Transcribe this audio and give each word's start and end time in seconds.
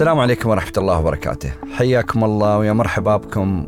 السلام 0.00 0.20
عليكم 0.20 0.50
ورحمة 0.50 0.72
الله 0.76 0.98
وبركاته. 0.98 1.52
حياكم 1.76 2.24
الله 2.24 2.58
ويا 2.58 2.72
مرحبا 2.72 3.16
بكم 3.16 3.66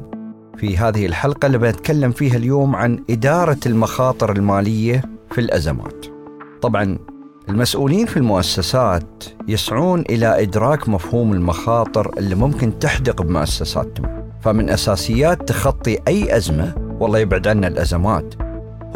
في 0.57 0.77
هذه 0.77 1.07
الحلقة 1.07 1.47
اللي 1.47 1.59
بنتكلم 1.59 2.13
فيها 2.13 2.37
اليوم 2.37 2.77
عن 2.77 3.05
إدارة 3.11 3.59
المخاطر 3.67 4.33
المالية 4.33 5.03
في 5.31 5.41
الأزمات. 5.41 6.07
طبعا 6.63 6.99
المسؤولين 7.49 8.07
في 8.07 8.17
المؤسسات 8.17 9.25
يسعون 9.49 10.01
إلى 10.01 10.43
إدراك 10.43 10.89
مفهوم 10.89 11.33
المخاطر 11.33 12.19
اللي 12.19 12.35
ممكن 12.35 12.79
تحدق 12.79 13.23
بمؤسساتهم. 13.23 14.31
فمن 14.41 14.71
أساسيات 14.71 15.49
تخطي 15.49 15.99
أي 16.09 16.37
أزمة 16.37 16.75
والله 17.01 17.19
يبعد 17.19 17.49
عنا 17.49 17.69
الأزمات 17.69 18.35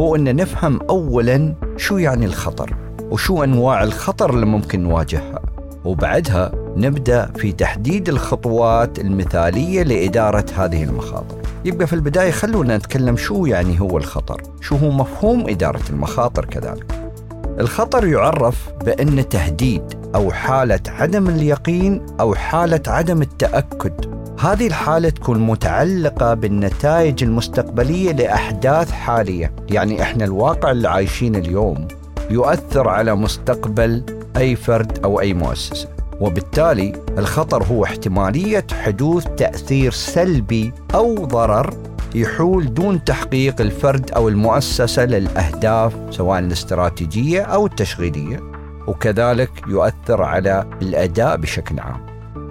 هو 0.01 0.17
أن 0.17 0.37
نفهم 0.37 0.81
أولا 0.91 1.55
شو 1.77 1.99
يعني 1.99 2.27
الخطر 2.27 2.77
وشو 3.11 3.45
أنواع 3.45 3.83
الخطر 3.83 4.31
اللي 4.31 4.47
ممكن 4.47 4.83
نواجهها 4.83 5.43
وبعدها 5.85 6.66
نبدأ 6.77 7.31
في 7.37 7.53
تحديد 7.53 8.09
الخطوات 8.09 8.99
المثالية 8.99 9.83
لإدارة 9.83 10.47
هذه 10.57 10.85
المخاطر. 10.85 11.37
يبقى 11.65 11.87
في 11.87 11.93
البداية 11.93 12.31
خلونا 12.31 12.77
نتكلم 12.77 13.17
شو 13.17 13.47
يعني 13.47 13.81
هو 13.81 13.99
الخطر، 13.99 14.43
شو 14.61 14.77
هو 14.77 14.91
مفهوم 14.91 15.49
إدارة 15.49 15.81
المخاطر 15.91 16.45
كذلك. 16.45 16.87
الخطر 17.61 18.07
يعرف 18.07 18.69
بأن 18.85 19.29
تهديد 19.29 19.83
أو 20.15 20.33
حالة 20.33 20.81
عدم 20.89 21.29
اليقين 21.29 22.07
أو 22.21 22.35
حالة 22.35 22.83
عدم 22.87 23.23
التأكد. 23.23 24.17
هذه 24.41 24.67
الحالة 24.67 25.09
تكون 25.09 25.39
متعلقة 25.39 26.35
بالنتائج 26.35 27.25
المستقبلية 27.25 28.13
لأحداث 28.13 28.91
حالية، 28.91 29.53
يعني 29.71 30.03
إحنا 30.03 30.25
الواقع 30.25 30.71
اللي 30.71 30.89
عايشين 30.89 31.37
اليوم 31.37 31.89
يؤثر 32.31 32.89
على 32.89 33.15
مستقبل 33.15 34.03
أي 34.37 34.57
فرد 34.57 34.99
أو 35.05 35.21
أي 35.21 35.35
مؤسسة. 35.35 35.96
وبالتالي 36.21 36.93
الخطر 37.19 37.65
هو 37.65 37.85
احتمالية 37.85 38.67
حدوث 38.73 39.27
تأثير 39.37 39.93
سلبي 39.93 40.73
أو 40.95 41.15
ضرر 41.15 41.75
يحول 42.15 42.75
دون 42.75 43.05
تحقيق 43.05 43.61
الفرد 43.61 44.11
أو 44.11 44.29
المؤسسة 44.29 45.05
للأهداف 45.05 45.97
سواء 46.11 46.39
الاستراتيجية 46.39 47.43
أو 47.43 47.67
التشغيلية 47.67 48.41
وكذلك 48.87 49.51
يؤثر 49.69 50.23
على 50.23 50.71
الأداء 50.83 51.37
بشكل 51.37 51.81
عام. 51.81 52.07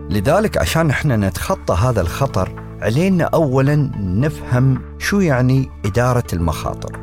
لذلك 0.10 0.58
عشان 0.58 0.90
إحنا 0.90 1.18
نتخطى 1.18 1.74
هذا 1.74 2.02
الخطر 2.02 2.50
علينا 2.82 3.24
اولا 3.24 3.92
نفهم 4.00 4.82
شو 5.00 5.20
يعني 5.20 5.70
إدارة 5.86 6.24
المخاطر. 6.34 7.00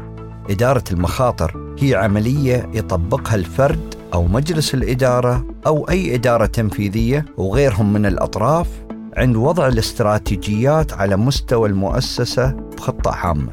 إدارة 0.50 0.84
المخاطر 0.92 1.74
هي 1.78 1.94
عملية 1.94 2.70
يطبقها 2.74 3.34
الفرد 3.34 3.94
أو 4.12 4.27
مجلس 4.27 4.74
الإدارة 4.74 5.46
أو 5.66 5.88
أي 5.88 6.14
إدارة 6.14 6.46
تنفيذية 6.46 7.24
وغيرهم 7.36 7.92
من 7.92 8.06
الأطراف 8.06 8.68
عند 9.16 9.36
وضع 9.36 9.68
الاستراتيجيات 9.68 10.92
على 10.92 11.16
مستوى 11.16 11.68
المؤسسة 11.68 12.50
بخطة 12.50 13.10
عامة. 13.10 13.52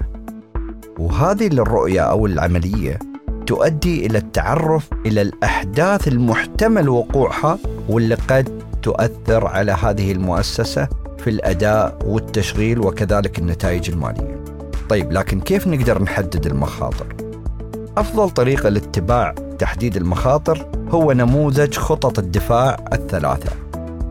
وهذه 1.00 1.48
الرؤيه 1.48 2.02
أو 2.02 2.26
العملية 2.26 3.00
تؤدي 3.48 4.06
إلى 4.06 4.18
التعرف 4.18 4.90
إلى 5.06 5.22
الأحداث 5.22 6.08
المحتمل 6.08 6.90
وقوعها 6.90 7.60
واللي 7.90 8.16
قد 8.16 8.64
تؤثر 8.82 9.48
على 9.48 9.72
هذه 9.72 10.12
المؤسسة 10.12 10.88
في 11.18 11.30
الأداء 11.30 12.00
والتشغيل 12.06 12.80
وكذلك 12.80 13.40
النتائج 13.40 13.90
المالية. 13.90 14.44
طيب 14.90 15.12
لكن 15.12 15.42
كيف 15.42 15.68
نقدر 15.68 16.04
نحدد 16.04 16.46
المخاطر؟ 16.46 17.06
أفضل 17.98 18.30
طريقة 18.30 18.70
لاتباع 18.70 19.36
تحديد 19.60 19.98
المخاطر 19.98 20.66
هو 20.92 21.12
نموذج 21.12 21.78
خطط 21.78 22.20
الدفاع 22.20 22.86
الثلاثة. 22.94 23.52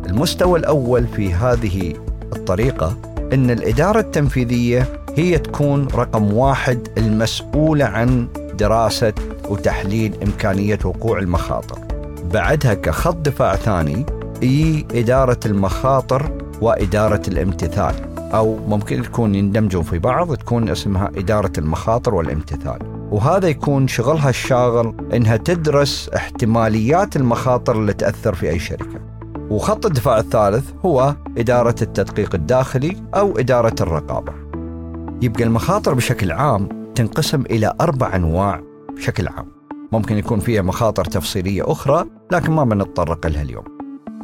المستوى 0.06 0.58
الأول 0.58 1.06
في 1.06 1.34
هذه 1.34 1.94
الطريقة 2.36 2.96
أن 3.32 3.50
الإدارة 3.50 4.00
التنفيذية 4.00 4.88
هي 5.16 5.38
تكون 5.38 5.88
رقم 5.94 6.32
واحد 6.32 6.88
المسؤولة 6.98 7.84
عن 7.84 8.28
دراسة 8.58 9.12
وتحليل 9.48 10.12
إمكانية 10.22 10.78
وقوع 10.84 11.18
المخاطر. 11.18 11.78
بعدها 12.32 12.74
كخط 12.74 13.16
دفاع 13.16 13.56
ثاني 13.56 14.06
هي 14.42 14.84
إدارة 14.94 15.40
المخاطر 15.46 16.30
وإدارة 16.60 17.22
الامتثال 17.28 17.94
أو 18.18 18.56
ممكن 18.68 19.02
تكون 19.02 19.34
يندمجون 19.34 19.82
في 19.82 19.98
بعض 19.98 20.34
تكون 20.34 20.68
اسمها 20.68 21.10
إدارة 21.16 21.52
المخاطر 21.58 22.14
والامتثال. 22.14 22.97
وهذا 23.10 23.48
يكون 23.48 23.88
شغلها 23.88 24.30
الشاغل 24.30 24.94
إنها 25.14 25.36
تدرس 25.36 26.10
احتماليات 26.16 27.16
المخاطر 27.16 27.78
اللي 27.78 27.92
تأثر 27.92 28.34
في 28.34 28.50
أي 28.50 28.58
شركة. 28.58 29.00
وخط 29.50 29.86
الدفاع 29.86 30.18
الثالث 30.18 30.70
هو 30.84 31.14
إدارة 31.38 31.74
التدقيق 31.82 32.34
الداخلي 32.34 32.96
أو 33.14 33.38
إدارة 33.38 33.74
الرقابة. 33.80 34.32
يبقى 35.22 35.44
المخاطر 35.44 35.94
بشكل 35.94 36.32
عام 36.32 36.68
تنقسم 36.94 37.40
إلى 37.40 37.74
أربع 37.80 38.16
أنواع 38.16 38.60
بشكل 38.96 39.28
عام. 39.28 39.46
ممكن 39.92 40.16
يكون 40.16 40.40
فيها 40.40 40.62
مخاطر 40.62 41.04
تفصيلية 41.04 41.72
أخرى 41.72 42.04
لكن 42.32 42.52
ما 42.52 42.64
بنتطرق 42.64 43.26
لها 43.26 43.42
اليوم. 43.42 43.64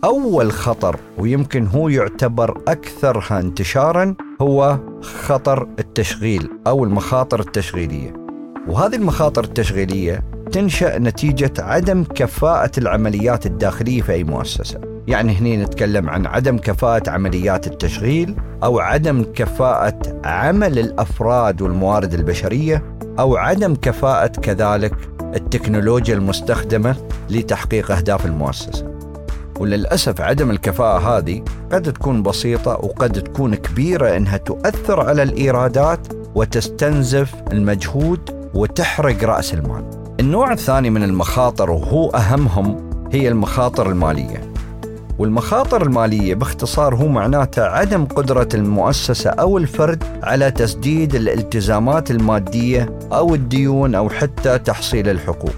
أول 0.04 0.52
خطر 0.52 0.96
ويمكن 1.18 1.66
هو 1.66 1.88
يعتبر 1.88 2.62
أكثرها 2.68 3.40
انتشارا 3.40 4.14
هو 4.40 4.78
خطر 5.02 5.68
التشغيل 5.78 6.50
أو 6.66 6.84
المخاطر 6.84 7.40
التشغيلية. 7.40 8.23
وهذه 8.68 8.96
المخاطر 8.96 9.44
التشغيلية 9.44 10.24
تنشأ 10.52 10.98
نتيجة 10.98 11.52
عدم 11.58 12.04
كفاءة 12.04 12.70
العمليات 12.78 13.46
الداخلية 13.46 14.02
في 14.02 14.12
أي 14.12 14.24
مؤسسة. 14.24 14.80
يعني 15.06 15.32
هنا 15.32 15.64
نتكلم 15.64 16.10
عن 16.10 16.26
عدم 16.26 16.58
كفاءة 16.58 17.10
عمليات 17.10 17.66
التشغيل 17.66 18.36
أو 18.62 18.78
عدم 18.78 19.24
كفاءة 19.34 20.20
عمل 20.24 20.78
الأفراد 20.78 21.62
والموارد 21.62 22.14
البشرية 22.14 22.96
أو 23.18 23.36
عدم 23.36 23.74
كفاءة 23.74 24.26
كذلك 24.26 24.94
التكنولوجيا 25.20 26.14
المستخدمة 26.14 26.96
لتحقيق 27.30 27.90
أهداف 27.90 28.26
المؤسسة. 28.26 28.94
وللأسف 29.60 30.20
عدم 30.20 30.50
الكفاءة 30.50 31.18
هذه 31.18 31.44
قد 31.72 31.92
تكون 31.92 32.22
بسيطة 32.22 32.72
وقد 32.72 33.12
تكون 33.12 33.54
كبيرة 33.54 34.16
إنها 34.16 34.36
تؤثر 34.36 35.00
على 35.00 35.22
الإيرادات 35.22 36.00
وتستنزف 36.34 37.34
المجهود 37.52 38.43
وتحرق 38.54 39.24
رأس 39.24 39.54
المال. 39.54 39.84
النوع 40.20 40.52
الثاني 40.52 40.90
من 40.90 41.02
المخاطر 41.02 41.70
وهو 41.70 42.10
أهمهم 42.10 42.90
هي 43.12 43.28
المخاطر 43.28 43.90
المالية. 43.90 44.52
والمخاطر 45.18 45.82
المالية 45.82 46.34
باختصار 46.34 46.94
هو 46.94 47.08
معناته 47.08 47.62
عدم 47.62 48.04
قدرة 48.04 48.48
المؤسسة 48.54 49.30
أو 49.30 49.58
الفرد 49.58 50.04
على 50.22 50.50
تسديد 50.50 51.14
الالتزامات 51.14 52.10
المادية 52.10 52.98
أو 53.12 53.34
الديون 53.34 53.94
أو 53.94 54.10
حتى 54.10 54.58
تحصيل 54.58 55.08
الحقوق. 55.08 55.54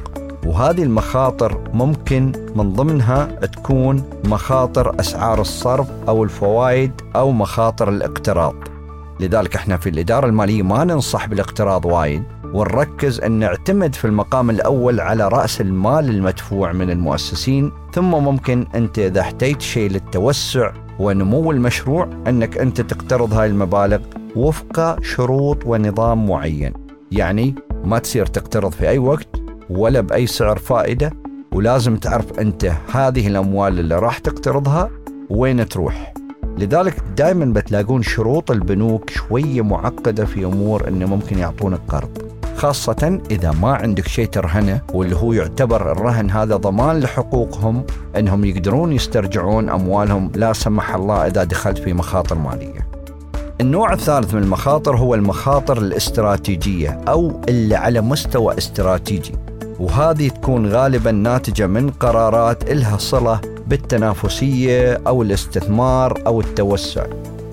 وهذه 0.46 0.82
المخاطر 0.82 1.70
ممكن 1.72 2.32
من 2.54 2.72
ضمنها 2.72 3.24
تكون 3.24 4.02
مخاطر 4.24 5.00
أسعار 5.00 5.40
الصرف 5.40 5.86
أو 6.08 6.24
الفوائد 6.24 6.92
أو 7.16 7.32
مخاطر 7.32 7.88
الاقتراض. 7.88 8.54
لذلك 9.20 9.56
إحنا 9.56 9.76
في 9.76 9.88
الإدارة 9.88 10.26
المالية 10.26 10.62
ما 10.62 10.84
ننصح 10.84 11.26
بالاقتراض 11.26 11.84
وايد. 11.84 12.22
ونركز 12.56 13.20
أن 13.20 13.32
نعتمد 13.32 13.94
في 13.94 14.04
المقام 14.04 14.50
الأول 14.50 15.00
على 15.00 15.28
رأس 15.28 15.60
المال 15.60 16.10
المدفوع 16.10 16.72
من 16.72 16.90
المؤسسين 16.90 17.72
ثم 17.92 18.10
ممكن 18.10 18.66
أنت 18.74 18.98
إذا 18.98 19.20
احتجت 19.20 19.60
شيء 19.60 19.90
للتوسع 19.90 20.72
ونمو 20.98 21.50
المشروع 21.50 22.08
أنك 22.26 22.58
أنت 22.58 22.80
تقترض 22.80 23.34
هاي 23.34 23.46
المبالغ 23.46 23.98
وفق 24.36 25.02
شروط 25.02 25.66
ونظام 25.66 26.26
معين. 26.26 26.72
يعني 27.12 27.54
ما 27.84 27.98
تصير 27.98 28.26
تقترض 28.26 28.72
في 28.72 28.88
أي 28.88 28.98
وقت 28.98 29.28
ولا 29.70 30.00
بأي 30.00 30.26
سعر 30.26 30.58
فائدة 30.58 31.12
ولازم 31.52 31.96
تعرف 31.96 32.40
أنت 32.40 32.72
هذه 32.92 33.26
الأموال 33.26 33.78
اللي 33.78 33.98
راح 33.98 34.18
تقترضها 34.18 34.90
وين 35.30 35.68
تروح. 35.68 36.12
لذلك 36.58 37.02
دائما 37.16 37.44
بتلاقون 37.44 38.02
شروط 38.02 38.50
البنوك 38.50 39.10
شوية 39.10 39.62
معقدة 39.62 40.24
في 40.24 40.44
أمور 40.44 40.88
أنه 40.88 41.06
ممكن 41.06 41.38
يعطونك 41.38 41.80
قرض. 41.88 42.25
خاصة 42.56 43.20
إذا 43.30 43.50
ما 43.50 43.74
عندك 43.74 44.08
شيء 44.08 44.26
ترهنه 44.26 44.80
واللي 44.92 45.16
هو 45.16 45.32
يعتبر 45.32 45.92
الرهن 45.92 46.30
هذا 46.30 46.56
ضمان 46.56 47.00
لحقوقهم 47.00 47.84
أنهم 48.16 48.44
يقدرون 48.44 48.92
يسترجعون 48.92 49.70
أموالهم 49.70 50.32
لا 50.34 50.52
سمح 50.52 50.94
الله 50.94 51.26
إذا 51.26 51.44
دخلت 51.44 51.78
في 51.78 51.92
مخاطر 51.92 52.38
مالية. 52.38 52.86
النوع 53.60 53.92
الثالث 53.92 54.34
من 54.34 54.42
المخاطر 54.42 54.96
هو 54.96 55.14
المخاطر 55.14 55.78
الاستراتيجية 55.78 57.00
أو 57.08 57.40
اللي 57.48 57.74
على 57.74 58.00
مستوى 58.00 58.58
استراتيجي 58.58 59.32
وهذه 59.80 60.28
تكون 60.28 60.66
غالبا 60.66 61.10
ناتجة 61.10 61.66
من 61.66 61.90
قرارات 61.90 62.70
إلها 62.70 62.96
صلة 62.96 63.40
بالتنافسية 63.66 65.00
أو 65.06 65.22
الاستثمار 65.22 66.22
أو 66.26 66.40
التوسع. 66.40 67.06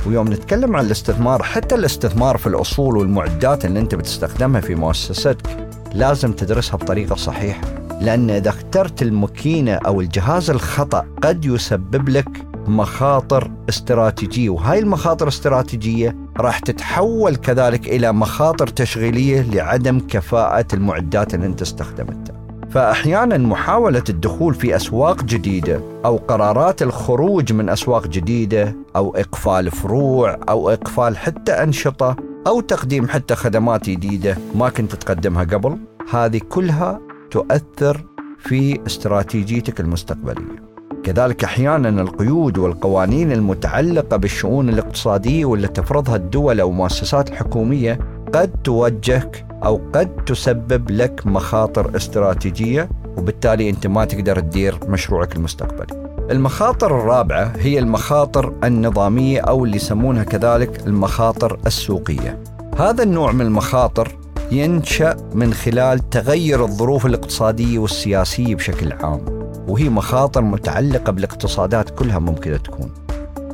ويوم 0.08 0.34
نتكلم 0.34 0.76
عن 0.76 0.86
الاستثمار 0.86 1.44
حتى 1.44 1.76
الاستثمار 1.76 2.38
في 2.38 2.48
الأصول 2.48 2.98
والمعدات 2.98 3.66
اللي 3.66 3.80
أنت 3.80 3.96
بتستخدمها 3.96 4.62
في 4.62 4.76
مؤسستك 4.76 5.70
لازم 5.94 6.32
تدرسها 6.34 6.78
بطريقة 6.78 7.16
صحيحة 7.16 7.62
لأن 8.02 8.30
إذا 8.30 8.50
اخترت 8.50 9.02
الماكينة 9.02 9.74
أو 9.74 10.02
الجهاز 10.02 10.50
الخطأ 10.50 11.06
قد 11.22 11.46
يسبب 11.46 12.10
لك 12.10 12.30
مخاطر 12.68 13.52
استراتيجية 13.70 14.50
وهاي 14.50 14.80
المخاطر 14.80 15.24
الاستراتيجية 15.28 16.16
راح 16.38 16.60
تتحول 16.60 17.36
كذلك 17.36 17.88
إلى 17.88 18.12
مخاطر 18.12 18.68
تشغيلية 18.68 19.42
لعدم 19.42 20.00
كفاءة 20.00 20.66
المعدات 20.74 21.34
اللي 21.34 21.46
أنت 21.46 21.62
استخدمتها. 21.62 22.43
فأحيانا 22.74 23.38
محاولة 23.38 24.04
الدخول 24.10 24.54
في 24.54 24.76
أسواق 24.76 25.24
جديدة 25.24 25.82
أو 26.06 26.18
قرارات 26.18 26.82
الخروج 26.82 27.54
من 27.54 27.70
أسواق 27.70 28.08
جديدة 28.08 28.76
أو 28.96 29.16
إقفال 29.16 29.72
فروع 29.72 30.38
أو 30.50 30.70
إقفال 30.70 31.18
حتى 31.18 31.52
أنشطة 31.52 32.16
أو 32.48 32.62
تقديم 32.62 33.08
حتى 33.08 33.36
خدمات 33.36 33.90
جديدة 33.90 34.38
ما 34.56 34.70
كنت 34.70 34.96
تقدمها 34.96 35.44
قبل 35.44 35.78
هذه 36.12 36.42
كلها 36.50 37.00
تؤثر 37.32 38.06
في 38.40 38.80
استراتيجيتك 38.88 39.80
المستقبلية. 39.80 40.64
كذلك 41.04 41.44
أحيانا 41.44 42.02
القيود 42.02 42.58
والقوانين 42.58 43.32
المتعلقة 43.32 44.18
بالشؤون 44.18 44.70
الاقتصادية 44.70 45.46
واللي 45.46 45.68
تفرضها 45.68 46.16
الدول 46.16 46.60
أو 46.60 46.70
المؤسسات 46.70 47.30
الحكوميه 47.30 48.00
قد 48.34 48.52
توجهك 48.64 49.46
أو 49.66 49.82
قد 49.94 50.26
تسبب 50.26 50.92
لك 50.92 51.22
مخاطر 51.28 51.96
استراتيجية 51.96 52.90
وبالتالي 53.18 53.70
أنت 53.70 53.88
ما 53.88 54.06
تقدر 54.06 54.40
تدير 54.40 54.80
مشروعك 54.88 55.36
المستقبلي. 55.36 56.04
المخاطر 56.32 56.98
الرابعة 56.98 57.54
هي 57.58 57.80
المخاطر 57.80 58.54
النظامية 58.64 59.42
أو 59.42 59.66
اللي 59.66 59.76
يسمونها 59.76 60.24
كذلك 60.24 60.88
المخاطر 60.88 61.60
السوقية. 61.66 62.44
هذا 62.78 63.04
النوع 63.04 63.32
من 63.32 63.42
المخاطر 63.42 64.18
ينشأ 64.52 65.18
من 65.34 65.54
خلال 65.54 66.10
تغير 66.10 66.64
الظروف 66.64 67.06
الاقتصادية 67.06 67.80
والسياسية 67.80 68.56
بشكل 68.56 68.94
عام 68.94 69.26
وهي 69.68 69.90
مخاطر 69.90 70.42
متعلقة 70.42 71.12
بالاقتصادات 71.12 71.90
كلها 71.90 72.20
ممكن 72.20 72.64
تكون 72.64 72.92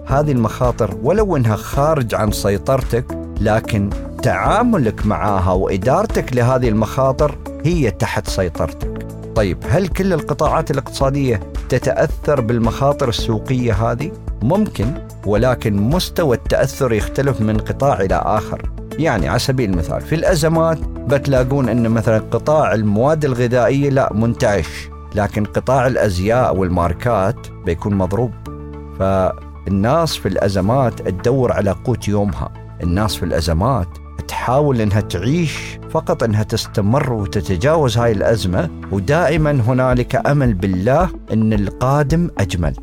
هذه 0.05 0.31
المخاطر 0.31 0.97
ولو 1.03 1.37
إنها 1.37 1.55
خارج 1.55 2.15
عن 2.15 2.31
سيطرتك 2.31 3.05
لكن 3.41 3.89
تعاملك 4.21 5.05
معها 5.05 5.51
وإدارتك 5.51 6.33
لهذه 6.33 6.69
المخاطر 6.69 7.37
هي 7.65 7.91
تحت 7.91 8.27
سيطرتك. 8.27 9.07
طيب 9.35 9.57
هل 9.69 9.87
كل 9.87 10.13
القطاعات 10.13 10.71
الاقتصادية 10.71 11.39
تتأثر 11.69 12.41
بالمخاطر 12.41 13.09
السوقية 13.09 13.73
هذه؟ 13.73 14.11
ممكن 14.41 14.93
ولكن 15.25 15.77
مستوى 15.77 16.35
التأثر 16.35 16.93
يختلف 16.93 17.41
من 17.41 17.57
قطاع 17.57 18.01
إلى 18.01 18.15
آخر. 18.25 18.69
يعني 18.99 19.27
على 19.27 19.39
سبيل 19.39 19.69
المثال 19.69 20.01
في 20.01 20.15
الأزمات 20.15 20.79
بتلاقون 20.79 21.69
أن 21.69 21.89
مثلا 21.89 22.19
قطاع 22.31 22.73
المواد 22.73 23.25
الغذائية 23.25 23.89
لا 23.89 24.13
منتعش 24.13 24.89
لكن 25.15 25.45
قطاع 25.45 25.87
الأزياء 25.87 26.55
والماركات 26.55 27.47
بيكون 27.65 27.93
مضروب. 27.93 28.31
فالناس 28.99 30.15
في 30.15 30.27
الأزمات 30.27 31.01
تدور 31.01 31.51
على 31.51 31.71
قوت 31.71 32.07
يومها. 32.07 32.51
الناس 32.83 33.15
في 33.15 33.23
الأزمات 33.23 33.87
تحاول 34.29 34.81
إنها 34.81 35.01
تعيش 35.01 35.79
فقط 35.89 36.23
إنها 36.23 36.43
تستمر 36.43 37.13
وتتجاوز 37.13 37.97
هاي 37.97 38.11
الأزمة 38.11 38.69
ودائما 38.91 39.51
هنالك 39.51 40.27
أمل 40.27 40.53
بالله 40.53 41.09
إن 41.33 41.53
القادم 41.53 42.29
أجمل 42.37 42.73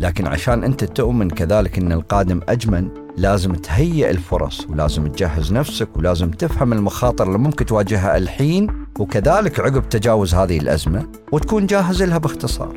لكن 0.00 0.26
عشان 0.26 0.64
أنت 0.64 0.84
تؤمن 0.84 1.30
كذلك 1.30 1.78
إن 1.78 1.92
القادم 1.92 2.40
أجمل 2.48 2.88
لازم 3.16 3.52
تهيئ 3.52 4.10
الفرص 4.10 4.66
ولازم 4.70 5.06
تجهز 5.06 5.52
نفسك 5.52 5.88
ولازم 5.96 6.30
تفهم 6.30 6.72
المخاطر 6.72 7.26
اللي 7.26 7.38
ممكن 7.38 7.66
تواجهها 7.66 8.16
الحين 8.16 8.86
وكذلك 8.98 9.60
عقب 9.60 9.88
تجاوز 9.88 10.34
هذه 10.34 10.58
الأزمة 10.58 11.06
وتكون 11.32 11.66
جاهز 11.66 12.02
لها 12.02 12.18
باختصار. 12.18 12.76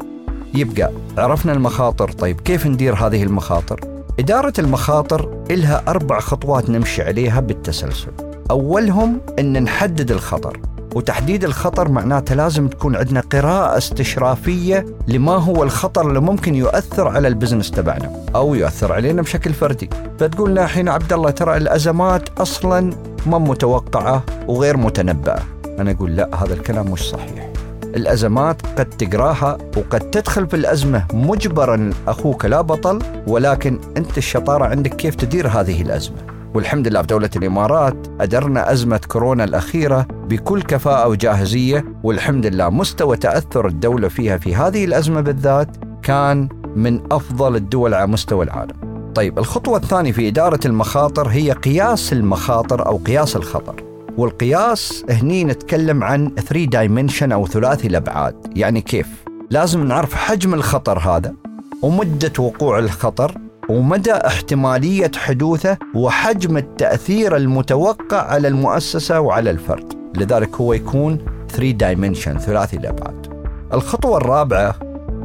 يبقى 0.54 0.92
عرفنا 1.18 1.54
المخاطر 1.54 2.12
طيب 2.12 2.42
كيف 2.42 2.68
ندير 2.68 2.96
هذه 2.96 3.24
المخاطر؟ 3.24 3.99
إدارة 4.20 4.54
المخاطر 4.60 5.44
إلها 5.52 5.84
أربع 5.88 6.20
خطوات 6.20 6.70
نمشي 6.70 7.02
عليها 7.02 7.40
بالتسلسل. 7.40 8.12
أولهم 8.52 9.22
أن 9.40 9.64
نحدد 9.64 10.12
الخطر 10.12 10.60
وتحديد 10.96 11.44
الخطر 11.44 11.92
معناته 11.92 12.36
لازم 12.36 12.68
تكون 12.68 12.96
عندنا 12.96 13.20
قراءة 13.20 13.78
استشرافية 13.78 14.86
لما 15.08 15.36
هو 15.36 15.64
الخطر 15.64 16.08
اللي 16.08 16.20
ممكن 16.20 16.56
يؤثر 16.56 17.08
على 17.08 17.28
البزنس 17.28 17.72
تبعنا 17.72 18.12
أو 18.36 18.56
يؤثر 18.56 18.94
علينا 18.94 19.22
بشكل 19.22 19.54
فردي. 19.54 19.90
فتقول 20.20 20.52
لنا 20.52 20.64
الحين 20.64 20.90
عبد 20.90 21.14
الله 21.14 21.30
ترى 21.30 21.58
الأزمات 21.58 22.40
أصلا 22.40 22.94
ما 23.26 23.38
متوقعة 23.38 24.24
وغير 24.48 24.78
متنبأة. 24.78 25.40
أنا 25.80 25.92
أقول 25.92 26.16
لا 26.16 26.44
هذا 26.44 26.54
الكلام 26.54 26.92
مش 26.92 27.02
صحيح. 27.02 27.49
الأزمات 27.96 28.62
قد 28.80 28.90
تقراها 28.90 29.58
وقد 29.78 30.00
تدخل 30.00 30.48
في 30.48 30.56
الأزمة 30.56 31.06
مجبرا 31.14 31.90
أخوك 32.08 32.46
لا 32.46 32.62
بطل 32.62 33.00
ولكن 33.28 33.80
أنت 33.98 34.18
الشطارة 34.18 34.66
عندك 34.66 34.96
كيف 34.96 35.16
تدير 35.16 35.48
هذه 35.48 35.82
الأزمة؟ 35.82 36.18
والحمد 36.54 36.88
لله 36.88 37.02
في 37.02 37.08
دولة 37.08 37.30
الإمارات 37.36 38.08
أدرنا 38.22 38.72
أزمة 38.72 39.02
كورونا 39.08 39.44
الأخيرة 39.44 40.08
بكل 40.30 40.62
كفاءة 40.62 41.08
وجاهزية 41.08 41.86
والحمد 42.04 42.46
لله 42.46 42.70
مستوى 42.70 43.18
تأثر 43.18 43.68
الدولة 43.68 44.08
فيها 44.08 44.38
في 44.38 44.56
هذه 44.56 44.86
الأزمة 44.86 45.22
بالذات 45.22 45.78
كان 46.04 46.50
من 46.76 47.02
أفضل 47.12 47.56
الدول 47.56 47.94
على 47.94 48.08
مستوى 48.08 48.46
العالم. 48.46 48.90
طيب 49.16 49.40
الخطوة 49.40 49.78
الثانية 49.78 50.12
في 50.12 50.28
إدارة 50.28 50.60
المخاطر 50.66 51.28
هي 51.28 51.52
قياس 51.52 52.14
المخاطر 52.14 52.86
أو 52.86 52.98
قياس 52.98 53.36
الخطر. 53.36 53.89
والقياس 54.18 55.06
هني 55.10 55.44
نتكلم 55.44 56.04
عن 56.04 56.32
3 56.36 56.66
دايمنشن 56.66 57.32
أو 57.32 57.48
ثلاثي 57.48 57.88
الأبعاد. 57.88 58.36
يعني 58.56 58.82
كيف؟ 58.82 59.08
لازم 59.50 59.84
نعرف 59.84 60.14
حجم 60.14 60.54
الخطر 60.54 61.00
هذا 61.00 61.34
ومدة 61.82 62.34
وقوع 62.40 62.80
الخطر 62.80 63.38
ومدى 63.70 64.14
احتمالية 64.14 65.12
حدوثه 65.16 65.78
وحجم 65.96 66.58
التأثير 66.58 67.36
المتوقع 67.36 68.22
على 68.22 68.48
المؤسسة 68.48 69.20
وعلى 69.20 69.52
الفرد. 69.52 69.94
لذلك 70.18 70.56
هو 70.56 70.74
يكون 70.74 71.18
3 71.50 71.72
dimension 71.72 72.38
ثلاثي 72.38 72.78
الأبعاد. 72.78 73.28
الخطوة 73.74 74.18
الرابعة 74.18 74.76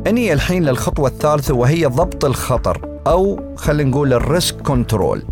أني 0.06 0.32
الحين 0.32 0.64
للخطوة 0.64 1.08
الثالثة 1.08 1.54
وهي 1.54 1.86
ضبط 1.86 2.24
الخطر 2.24 2.98
أو 3.06 3.40
خلينا 3.56 3.90
نقول 3.90 4.12
ال 4.12 4.21
risk 4.21 4.56
control 4.56 5.22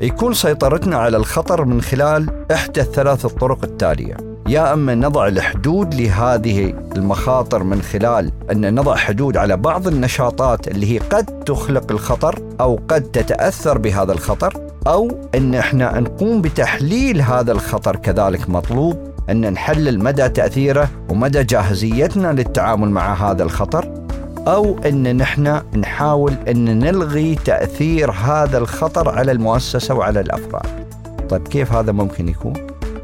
يكون 0.00 0.34
سيطرتنا 0.34 0.96
على 0.96 1.16
الخطر 1.16 1.64
من 1.64 1.82
خلال 1.82 2.30
إحدى 2.52 2.80
الثلاث 2.80 3.24
الطرق 3.24 3.64
التالية. 3.64 4.16
يا 4.48 4.72
أما 4.72 4.94
نضع 4.94 5.26
الحدود 5.26 5.94
لهذه 5.94 6.74
المخاطر 6.96 7.62
من 7.62 7.82
خلال 7.82 8.32
أن 8.52 8.74
نضع 8.74 8.96
حدود 8.96 9.36
على 9.36 9.56
بعض 9.56 9.86
النشاطات 9.88 10.68
اللي 10.68 10.94
هي 10.94 10.98
قد 10.98 11.24
تخلق 11.24 11.92
الخطر 11.92 12.38
أو 12.60 12.80
قد 12.88 13.02
تتأثر 13.02 13.78
بهذا 13.78 14.12
الخطر 14.12 14.54
أو 14.86 15.28
أن 15.34 15.54
إحنا 15.54 16.00
نقوم 16.00 16.42
بتحليل 16.42 17.22
هذا 17.22 17.52
الخطر 17.52 17.96
كذلك 17.96 18.50
مطلوب 18.50 18.98
أن 19.30 19.52
نحلل 19.52 20.04
مدى 20.04 20.28
تأثيره 20.28 20.88
ومدى 21.08 21.44
جاهزيتنا 21.44 22.32
للتعامل 22.32 22.90
مع 22.90 23.30
هذا 23.30 23.42
الخطر. 23.42 24.00
أو 24.46 24.78
إن 24.78 25.16
نحن 25.16 25.62
نحاول 25.76 26.32
إن 26.48 26.78
نلغي 26.78 27.34
تأثير 27.34 28.10
هذا 28.10 28.58
الخطر 28.58 29.08
على 29.08 29.32
المؤسسة 29.32 29.94
وعلى 29.94 30.20
الأفراد. 30.20 30.86
طيب 31.28 31.48
كيف 31.48 31.72
هذا 31.72 31.92
ممكن 31.92 32.28
يكون؟ 32.28 32.52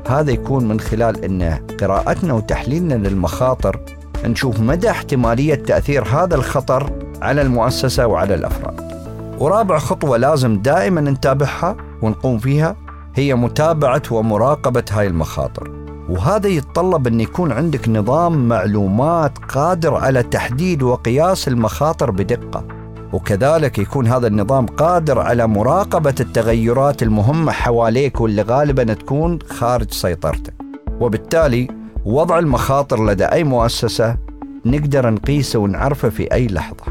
هذا 0.09 0.31
يكون 0.31 0.69
من 0.69 0.81
خلال 0.81 1.25
إن 1.25 1.59
قراءتنا 1.81 2.33
وتحليلنا 2.33 2.95
للمخاطر 2.95 3.81
نشوف 4.25 4.61
مدى 4.61 4.91
احتمالية 4.91 5.55
تأثير 5.55 6.05
هذا 6.05 6.35
الخطر 6.35 6.93
على 7.23 7.43
المؤسسة 7.43 8.07
وعلى 8.07 8.35
الأفراد. 8.35 8.87
ورابع 9.39 9.79
خطوة 9.79 10.17
لازم 10.17 10.63
دائما 10.63 11.01
نتابعها 11.01 11.77
ونقوم 12.03 12.39
فيها 12.39 12.77
هي 13.15 13.35
متابعة 13.35 14.03
ومراقبة 14.11 14.85
هاي 14.91 15.07
المخاطر. 15.07 15.86
وهذا 16.09 16.49
يتطلب 16.49 17.07
أن 17.07 17.21
يكون 17.21 17.53
عندك 17.53 17.89
نظام 17.89 18.49
معلومات 18.49 19.39
قادر 19.39 19.95
على 19.95 20.23
تحديد 20.23 20.83
وقياس 20.83 21.49
المخاطر 21.49 22.11
بدقة. 22.11 22.65
وكذلك 23.13 23.79
يكون 23.79 24.07
هذا 24.07 24.27
النظام 24.27 24.67
قادر 24.67 25.19
على 25.19 25.47
مراقبة 25.47 26.15
التغيرات 26.21 27.03
المهمة 27.03 27.53
حواليك 27.53 28.21
واللي 28.21 28.43
غالبا 28.43 28.85
تكون 28.95 29.39
خارج 29.51 29.91
سيطرتك 29.91 30.55
وبالتالي 31.01 31.69
وضع 32.05 32.39
المخاطر 32.39 33.05
لدى 33.07 33.25
أي 33.25 33.45
مؤسسة 33.45 34.17
نقدر 34.67 35.11
نقيسه 35.11 35.59
ونعرفه 35.59 36.09
في 36.09 36.33
أي 36.33 36.47
لحظة 36.47 36.85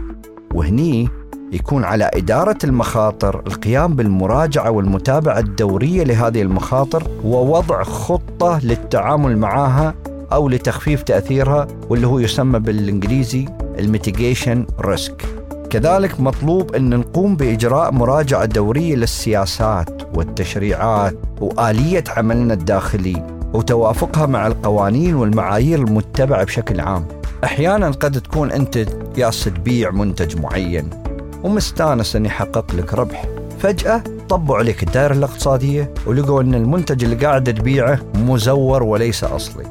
وهني 0.54 1.10
يكون 1.52 1.84
على 1.84 2.12
إدارة 2.14 2.58
المخاطر 2.64 3.42
القيام 3.48 3.96
بالمراجعة 3.96 4.72
والمتابعة 4.72 5.40
الدورية 5.40 6.04
لهذه 6.04 6.42
المخاطر 6.42 7.04
ووضع 7.24 7.84
خطة 7.84 8.60
للتعامل 8.64 9.38
معها 9.38 9.96
أو 10.34 10.50
لتخفيف 10.50 11.04
تأثيرها 11.04 11.68
واللي 11.90 12.08
هو 12.08 12.20
يسمى 12.20 12.60
بالإنجليزي 12.60 13.46
ال 13.80 13.88
mitigation 13.88 14.66
risk 14.82 15.26
كذلك 15.70 16.20
مطلوب 16.20 16.76
أن 16.76 16.90
نقوم 16.90 17.36
بإجراء 17.36 17.92
مراجعة 17.92 18.46
دورية 18.46 18.96
للسياسات 18.96 20.02
والتشريعات 20.14 21.16
وآلية 21.42 22.04
عملنا 22.18 22.54
الداخلي 22.54 23.24
وتوافقها 23.54 24.26
مع 24.26 24.48
القوانين 24.48 25.16
والمعايير 25.16 25.80
المتبعة 25.80 26.44
بشكل 26.44 26.80
عام. 26.80 27.08
أحيانا 27.44 27.92
قد 27.92 28.22
تكون 28.22 28.52
أنت 28.52 28.86
ياس 29.18 29.44
تبيع 29.44 29.92
منتج 29.92 30.42
معين. 30.42 31.05
ومستانس 31.46 32.16
أن 32.16 32.26
يحقق 32.26 32.76
لك 32.76 32.94
ربح. 32.94 33.26
فجأة 33.60 34.04
طبوا 34.30 34.58
عليك 34.58 34.84
الدائرة 34.84 35.14
الاقتصادية 35.14 35.94
ولقوا 36.06 36.42
أن 36.42 36.56
المنتج 36.56 37.04
اللي 37.04 37.16
قاعد 37.16 37.54
تبيعه 37.54 38.00
مزور 38.16 38.84
وليس 38.84 39.24
أصلي. 39.24 39.64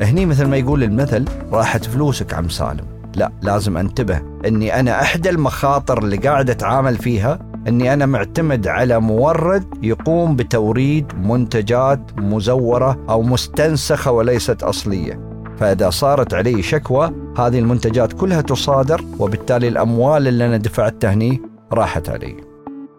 هني 0.00 0.26
مثل 0.26 0.46
ما 0.46 0.56
يقول 0.56 0.82
المثل 0.82 1.24
راحت 1.52 1.84
فلوسك 1.84 2.34
عم 2.34 2.48
سالم. 2.48 2.84
لا 3.14 3.32
لازم 3.42 3.76
أنتبه 3.76 4.20
إني 4.46 4.80
أنا 4.80 5.02
احدى 5.02 5.30
المخاطر 5.30 5.98
اللي 5.98 6.16
قاعد 6.16 6.50
أتعامل 6.50 6.96
فيها 6.96 7.38
إني 7.68 7.92
أنا 7.92 8.06
معتمد 8.06 8.68
على 8.68 9.00
مورد 9.00 9.64
يقوم 9.82 10.36
بتوريد 10.36 11.12
منتجات 11.22 12.00
مزورة 12.16 12.98
أو 13.08 13.22
مستنسخة 13.22 14.10
وليست 14.10 14.62
أصلية. 14.62 15.20
فإذا 15.58 15.90
صارت 15.90 16.34
علي 16.34 16.62
شكوى 16.62 17.12
هذه 17.38 17.58
المنتجات 17.58 18.12
كلها 18.12 18.40
تصادر 18.40 19.04
وبالتالي 19.18 19.68
الأموال 19.68 20.28
اللي 20.28 20.46
أنا 20.46 20.56
دفعتها 20.56 21.12
هني 21.12 21.42
راحت 21.72 22.08
علي. 22.08 22.36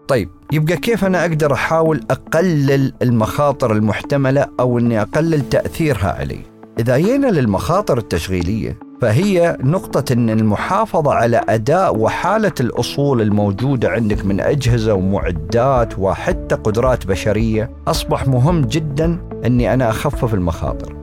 طيب 0.07 0.29
يبقى 0.51 0.77
كيف 0.77 1.05
أنا 1.05 1.21
أقدر 1.21 1.53
أحاول 1.53 2.01
أقلل 2.09 2.93
المخاطر 3.01 3.71
المحتملة 3.71 4.47
أو 4.59 4.79
إني 4.79 5.01
أقلل 5.01 5.49
تأثيرها 5.49 6.11
علي؟ 6.19 6.39
إذا 6.79 6.97
جينا 6.97 7.27
للمخاطر 7.27 7.97
التشغيلية 7.97 8.79
فهي 9.01 9.57
نقطة 9.63 10.13
أن 10.13 10.29
المحافظة 10.29 11.13
على 11.13 11.41
أداء 11.49 11.97
وحالة 11.97 12.51
الأصول 12.59 13.21
الموجودة 13.21 13.89
عندك 13.89 14.25
من 14.25 14.39
أجهزة 14.39 14.93
ومعدات 14.93 15.99
وحتى 15.99 16.55
قدرات 16.55 17.07
بشرية 17.07 17.69
أصبح 17.87 18.27
مهم 18.27 18.61
جدا 18.61 19.17
أني 19.45 19.73
أنا 19.73 19.89
أخفف 19.89 20.33
المخاطر 20.33 20.95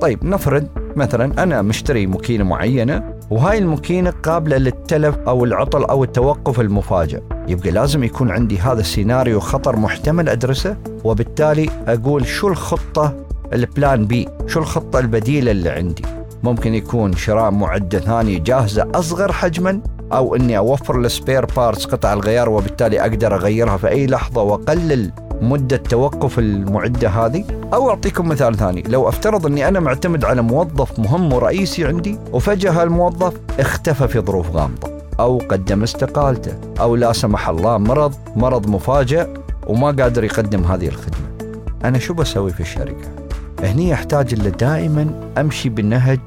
طيب 0.00 0.24
نفرض 0.24 0.66
مثلا 0.96 1.42
أنا 1.42 1.62
مشتري 1.62 2.06
ماكينة 2.06 2.44
معينة 2.44 3.02
وهاي 3.30 3.58
الماكينة 3.58 4.10
قابلة 4.10 4.56
للتلف 4.56 5.16
أو 5.28 5.44
العطل 5.44 5.84
أو 5.84 6.04
التوقف 6.04 6.60
المفاجئ. 6.60 7.20
يبقى 7.48 7.70
لازم 7.70 8.04
يكون 8.04 8.30
عندي 8.30 8.58
هذا 8.58 8.80
السيناريو 8.80 9.40
خطر 9.40 9.76
محتمل 9.76 10.28
أدرسه 10.28 10.76
وبالتالي 11.04 11.70
أقول 11.88 12.26
شو 12.26 12.48
الخطة 12.48 13.26
ال 13.52 13.62
plan 13.62 14.04
B 14.04 14.28
شو 14.46 14.60
الخطة 14.60 14.98
البديلة 14.98 15.50
اللي 15.50 15.70
عندي. 15.70 16.02
ممكن 16.42 16.74
يكون 16.74 17.16
شراء 17.16 17.50
معدة 17.50 17.98
ثانية 17.98 18.38
جاهزة 18.38 18.90
أصغر 18.94 19.32
حجما 19.32 19.80
أو 20.12 20.36
أني 20.36 20.58
أوفر 20.58 21.00
ال 21.00 21.07
spare 21.07 21.44
parts 21.44 21.84
قطع 21.84 22.12
الغيار 22.12 22.48
وبالتالي 22.48 23.00
أقدر 23.00 23.34
أغيرها 23.34 23.76
في 23.76 23.88
أي 23.88 24.06
لحظة 24.06 24.42
وأقلل 24.42 25.12
مدة 25.40 25.76
توقف 25.76 26.38
المعدة 26.38 27.08
هذه. 27.08 27.44
أو 27.74 27.90
أعطيكم 27.90 28.28
مثال 28.28 28.56
ثاني. 28.56 28.82
لو 28.82 29.08
أفترض 29.08 29.46
أني 29.46 29.68
أنا 29.68 29.80
معتمد 29.80 30.24
على 30.24 30.42
موظف 30.42 30.98
مهم 30.98 31.32
ورئيسي 31.32 31.84
عندي 31.84 32.18
وفجأة 32.32 32.82
هالموظف 32.82 33.34
اختفى 33.60 34.08
في 34.08 34.20
ظروف 34.20 34.50
غامضة 34.50 34.88
أو 35.20 35.38
قدم 35.48 35.82
استقالته 35.82 36.52
أو 36.80 36.96
لا 36.96 37.12
سمح 37.12 37.48
الله 37.48 37.78
مرض 37.78 38.14
مرض 38.36 38.68
مفاجئ 38.68 39.26
وما 39.66 39.86
قادر 39.86 40.24
يقدم 40.24 40.64
هذه 40.64 40.88
الخدمة. 40.88 41.26
أنا 41.84 41.98
شو 41.98 42.14
بسوي 42.14 42.50
في 42.50 42.60
الشركة؟ 42.60 43.08
هني 43.62 43.94
أحتاج 43.94 44.32
إلا 44.32 44.48
دائما 44.48 45.30
أمشي 45.38 45.68
بنهج 45.68 46.20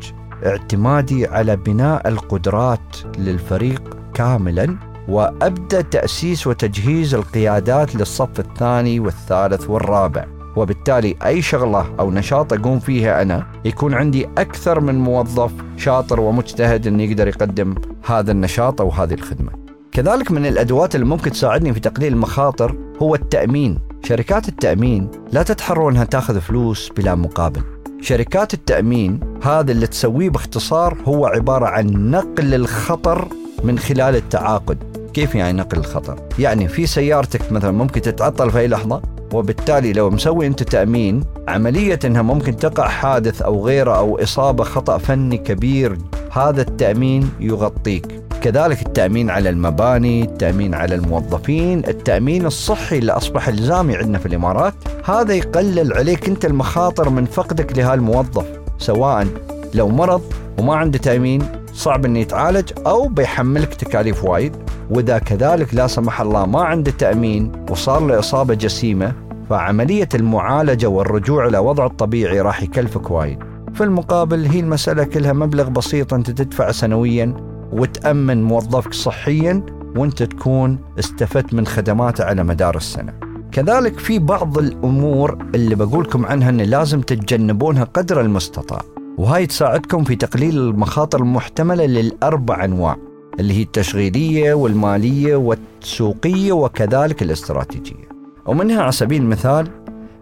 اعتمادي 0.45 1.27
على 1.27 1.55
بناء 1.55 2.07
القدرات 2.07 2.97
للفريق 3.17 3.97
كاملا. 4.13 4.88
وابدا 5.09 5.81
تأسيس 5.81 6.47
وتجهيز 6.47 7.15
القيادات 7.15 7.95
للصف 7.95 8.39
الثاني 8.39 8.99
والثالث 8.99 9.69
والرابع 9.69 10.25
وبالتالي 10.55 11.15
أي 11.25 11.41
شغلة 11.41 11.85
أو 11.99 12.11
نشاط 12.11 12.53
أقوم 12.53 12.79
فيها 12.79 13.21
أنا 13.21 13.47
يكون 13.65 13.93
عندي 13.93 14.25
أكثر 14.37 14.79
من 14.79 14.95
موظف 14.95 15.51
شاطر 15.77 16.19
ومجتهد 16.19 16.87
إنه 16.87 17.03
يقدر 17.03 17.27
يقدم 17.27 17.75
هذا 18.05 18.31
النشاط 18.31 18.81
أو 18.81 18.89
هذه 18.89 19.13
الخدمة. 19.13 19.51
كذلك 19.91 20.31
من 20.31 20.45
الأدوات 20.45 20.95
اللي 20.95 21.05
ممكن 21.05 21.31
تساعدني 21.31 21.73
في 21.73 21.79
تقليل 21.79 22.13
المخاطر 22.13 22.75
هو 23.01 23.15
التأمين. 23.15 23.79
شركات 24.03 24.47
التأمين 24.47 25.11
لا 25.31 25.43
تتحروا 25.43 25.91
إنها 25.91 26.03
تأخذ 26.03 26.41
فلوس 26.41 26.91
بلا 26.97 27.15
مقابل. 27.15 27.61
شركات 28.01 28.53
التأمين 28.53 29.19
هذا 29.43 29.71
اللي 29.71 29.87
تسويه 29.87 30.29
باختصار 30.29 30.97
هو 31.05 31.25
عبارة 31.25 31.65
عن 31.65 32.11
نقل 32.11 32.53
الخطر 32.53 33.27
من 33.63 33.79
خلال 33.79 34.15
التعاقد 34.15 34.88
كيف 35.19 35.35
يعني 35.35 35.57
نقل 35.57 35.77
الخطر؟ 35.77 36.19
يعني 36.39 36.67
في 36.67 36.87
سيارتك 36.87 37.51
مثلا 37.51 37.71
ممكن 37.71 38.01
تتعطل 38.01 38.51
في 38.51 38.59
أي 38.59 38.67
لحظة 38.67 39.01
وبالتالي 39.33 39.93
لو 39.93 40.09
مسوي 40.09 40.47
أنت 40.47 40.63
تأمين 40.63 41.23
عملية 41.47 41.99
أنها 42.05 42.21
ممكن 42.21 42.57
تقع 42.57 42.87
حادث 42.87 43.41
أو 43.41 43.65
غيرة 43.65 43.97
أو 43.97 44.23
إصابة 44.23 44.63
خطأ 44.63 44.97
فني 44.97 45.37
كبير 45.37 45.97
هذا 46.31 46.61
التأمين 46.61 47.29
يغطيك 47.39 48.05
كذلك 48.41 48.81
التأمين 48.85 49.29
على 49.29 49.49
المباني 49.49 50.23
التأمين 50.23 50.73
على 50.73 50.95
الموظفين 50.95 51.79
التأمين 51.87 52.45
الصحي 52.45 52.97
اللي 52.97 53.11
أصبح 53.11 53.47
إلزامي 53.47 53.95
عندنا 53.95 54.17
في 54.17 54.25
الإمارات 54.25 54.73
هذا 55.05 55.33
يقلل 55.33 55.93
عليك 55.93 56.27
أنت 56.27 56.45
المخاطر 56.45 57.09
من 57.09 57.25
فقدك 57.25 57.77
لهالموظف 57.77 58.45
سواء 58.77 59.27
لو 59.73 59.89
مرض 59.89 60.21
وما 60.59 60.75
عنده 60.75 60.97
تأمين 60.97 61.41
صعب 61.73 62.05
إنه 62.05 62.19
يتعالج 62.19 62.71
أو 62.87 63.07
بيحملك 63.07 63.73
تكاليف 63.73 64.23
وايد 64.23 64.68
وإذا 64.89 65.17
كذلك 65.17 65.73
لا 65.73 65.87
سمح 65.87 66.21
الله 66.21 66.45
ما 66.45 66.61
عنده 66.61 66.91
تأمين 66.91 67.51
وصار 67.69 68.05
له 68.07 68.19
إصابة 68.19 68.53
جسيمة 68.53 69.13
فعملية 69.49 70.09
المعالجة 70.15 70.87
والرجوع 70.87 71.47
إلى 71.47 71.57
وضعه 71.57 71.87
الطبيعي 71.87 72.41
راح 72.41 72.63
يكلفك 72.63 73.11
وايد. 73.11 73.39
في 73.73 73.83
المقابل 73.83 74.45
هي 74.45 74.59
المسألة 74.59 75.03
كلها 75.03 75.33
مبلغ 75.33 75.69
بسيط 75.69 76.13
أنت 76.13 76.31
تدفعه 76.31 76.71
سنويا 76.71 77.33
وتأمن 77.71 78.43
موظفك 78.43 78.93
صحيا 78.93 79.65
وأنت 79.95 80.23
تكون 80.23 80.79
استفدت 80.99 81.53
من 81.53 81.67
خدماته 81.67 82.23
على 82.23 82.43
مدار 82.43 82.77
السنة. 82.77 83.13
كذلك 83.51 83.99
في 83.99 84.19
بعض 84.19 84.57
الأمور 84.57 85.37
اللي 85.55 85.75
بقولكم 85.75 86.25
عنها 86.25 86.49
إن 86.49 86.61
لازم 86.61 87.01
تتجنبونها 87.01 87.83
قدر 87.83 88.21
المستطاع. 88.21 88.81
وهاي 89.17 89.45
تساعدكم 89.45 90.03
في 90.03 90.15
تقليل 90.15 90.57
المخاطر 90.57 91.19
المحتملة 91.19 91.85
للأربع 91.85 92.65
أنواع 92.65 92.97
اللي 93.39 93.53
هي 93.53 93.61
التشغيلية 93.61 94.53
والمالية 94.53 95.35
والسوقية 95.35 96.51
وكذلك 96.51 97.21
الاستراتيجية. 97.21 98.09
ومنها 98.45 98.81
على 98.81 98.91
سبيل 98.91 99.21
المثال 99.21 99.67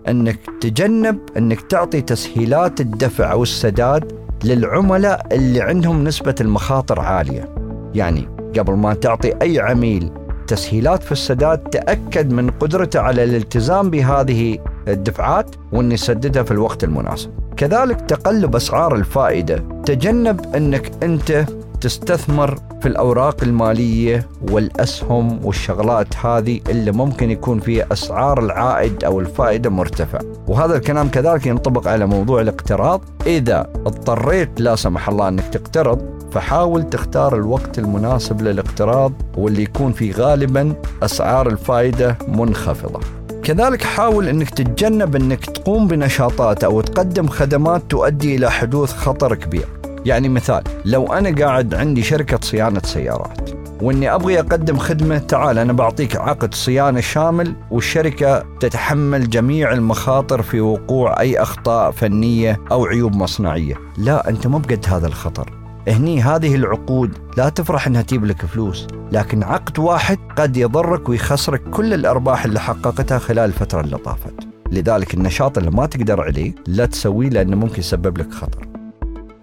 أنك 0.07 0.39
تجنب 0.61 1.19
أنك 1.37 1.61
تعطي 1.61 2.01
تسهيلات 2.01 2.81
الدفع 2.81 3.31
أو 3.31 3.43
السداد 3.43 4.11
للعملاء 4.43 5.27
اللي 5.31 5.61
عندهم 5.61 6.03
نسبة 6.03 6.35
المخاطر 6.41 6.99
عالية. 6.99 7.49
يعني 7.93 8.27
قبل 8.59 8.73
ما 8.73 8.93
تعطي 8.93 9.33
أي 9.41 9.59
عميل 9.59 10.11
تسهيلات 10.47 11.03
في 11.03 11.11
السداد 11.11 11.57
تأكد 11.57 12.33
من 12.33 12.49
قدرته 12.49 12.99
على 12.99 13.23
الالتزام 13.23 13.89
بهذه 13.89 14.57
الدفعات 14.87 15.55
وأن 15.71 15.91
يسددها 15.91 16.43
في 16.43 16.51
الوقت 16.51 16.83
المناسب. 16.83 17.31
كذلك 17.57 18.01
تقلب 18.01 18.55
أسعار 18.55 18.95
الفائدة، 18.95 19.63
تجنب 19.85 20.55
أنك 20.55 20.91
أنت 21.03 21.45
تستثمر 21.81 22.59
في 22.81 22.87
الأوراق 22.87 23.43
المالية 23.43 24.27
والأسهم 24.51 25.45
والشغلات 25.45 26.15
هذه 26.25 26.59
اللي 26.69 26.91
ممكن 26.91 27.31
يكون 27.31 27.59
فيها 27.59 27.85
أسعار 27.91 28.39
العائد 28.39 29.03
أو 29.03 29.19
الفائدة 29.19 29.69
مرتفع، 29.69 30.19
وهذا 30.47 30.75
الكلام 30.75 31.09
كذلك 31.09 31.45
ينطبق 31.45 31.87
على 31.87 32.05
موضوع 32.05 32.41
الاقتراض، 32.41 33.01
إذا 33.25 33.69
اضطريت 33.75 34.61
لا 34.61 34.75
سمح 34.75 35.09
الله 35.09 35.27
أنك 35.27 35.47
تقترض 35.47 36.17
فحاول 36.31 36.89
تختار 36.89 37.35
الوقت 37.35 37.79
المناسب 37.79 38.41
للاقتراض 38.41 39.13
واللي 39.37 39.63
يكون 39.63 39.91
فيه 39.91 40.13
غالبا 40.13 40.73
أسعار 41.03 41.47
الفائدة 41.47 42.17
منخفضة. 42.27 42.99
كذلك 43.43 43.83
حاول 43.83 44.27
أنك 44.27 44.49
تتجنب 44.49 45.15
أنك 45.15 45.45
تقوم 45.45 45.87
بنشاطات 45.87 46.63
أو 46.63 46.81
تقدم 46.81 47.27
خدمات 47.27 47.81
تؤدي 47.89 48.35
إلى 48.35 48.51
حدوث 48.51 48.93
خطر 48.93 49.35
كبير. 49.35 49.67
يعني 50.07 50.29
مثال 50.29 50.63
لو 50.85 51.13
أنا 51.13 51.45
قاعد 51.45 51.73
عندي 51.73 52.03
شركة 52.03 52.39
صيانة 52.41 52.81
سيارات 52.83 53.49
وإني 53.81 54.13
أبغي 54.15 54.39
أقدم 54.39 54.77
خدمة 54.77 55.17
تعال 55.17 55.59
أنا 55.59 55.73
بعطيك 55.73 56.15
عقد 56.15 56.53
صيانة 56.53 56.99
شامل 56.99 57.55
والشركة 57.71 58.43
تتحمل 58.59 59.29
جميع 59.29 59.71
المخاطر 59.71 60.41
في 60.41 60.61
وقوع 60.61 61.19
أي 61.19 61.41
أخطاء 61.41 61.91
فنية 61.91 62.59
أو 62.71 62.85
عيوب 62.85 63.15
مصنعية، 63.15 63.75
لا 63.97 64.29
أنت 64.29 64.47
مو 64.47 64.57
بقد 64.57 64.85
هذا 64.87 65.07
الخطر. 65.07 65.53
هني 65.87 66.21
هذه 66.21 66.55
العقود 66.55 67.17
لا 67.37 67.49
تفرح 67.49 67.87
إنها 67.87 68.01
تجيب 68.01 68.25
لك 68.25 68.45
فلوس، 68.45 68.87
لكن 69.11 69.43
عقد 69.43 69.79
واحد 69.79 70.19
قد 70.37 70.57
يضرك 70.57 71.09
ويخسرك 71.09 71.69
كل 71.69 71.93
الأرباح 71.93 72.45
اللي 72.45 72.59
حققتها 72.59 73.19
خلال 73.19 73.39
الفترة 73.39 73.81
اللي 73.81 73.97
طافت. 73.97 74.33
لذلك 74.71 75.13
النشاط 75.13 75.57
اللي 75.57 75.71
ما 75.71 75.85
تقدر 75.85 76.21
عليه 76.21 76.55
لا 76.67 76.85
تسويه 76.85 77.29
لأنه 77.29 77.57
ممكن 77.57 77.79
يسبب 77.79 78.17
لك 78.17 78.33
خطر. 78.33 78.76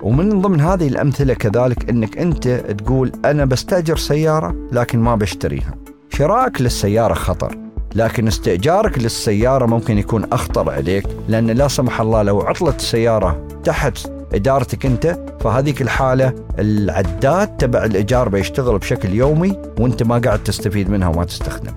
ومن 0.05 0.41
ضمن 0.41 0.61
هذه 0.61 0.89
الأمثلة 0.89 1.35
كذلك 1.35 1.91
إنك 1.91 2.19
أنت 2.19 2.49
تقول 2.49 3.13
أنا 3.25 3.45
بستأجر 3.45 3.97
سيارة 3.97 4.55
لكن 4.73 4.99
ما 4.99 5.17
بشتريها. 5.17 5.75
شرائك 6.11 6.61
للسيارة 6.61 7.15
خطر، 7.15 7.59
لكن 7.95 8.27
استئجارك 8.27 8.99
للسيارة 8.99 9.67
ممكن 9.67 9.99
يكون 9.99 10.25
أخطر 10.33 10.71
عليك 10.71 11.07
لأن 11.29 11.51
لا 11.51 11.69
سمح 11.69 12.01
الله 12.01 12.23
لو 12.23 12.41
عطلت 12.41 12.77
السياره 12.77 13.47
تحت 13.65 14.11
إدارتك 14.35 14.87
أنت 14.87 15.19
فهذيك 15.41 15.83
الحالة 15.83 16.35
العداد 16.59 17.57
تبع 17.57 17.85
الإيجار 17.85 18.29
بيشتغل 18.29 18.79
بشكل 18.79 19.15
يومي 19.15 19.59
وأنت 19.81 20.03
ما 20.03 20.19
قاعد 20.19 20.43
تستفيد 20.43 20.91
منها 20.91 21.09
وما 21.09 21.25
تستخدمها. 21.25 21.75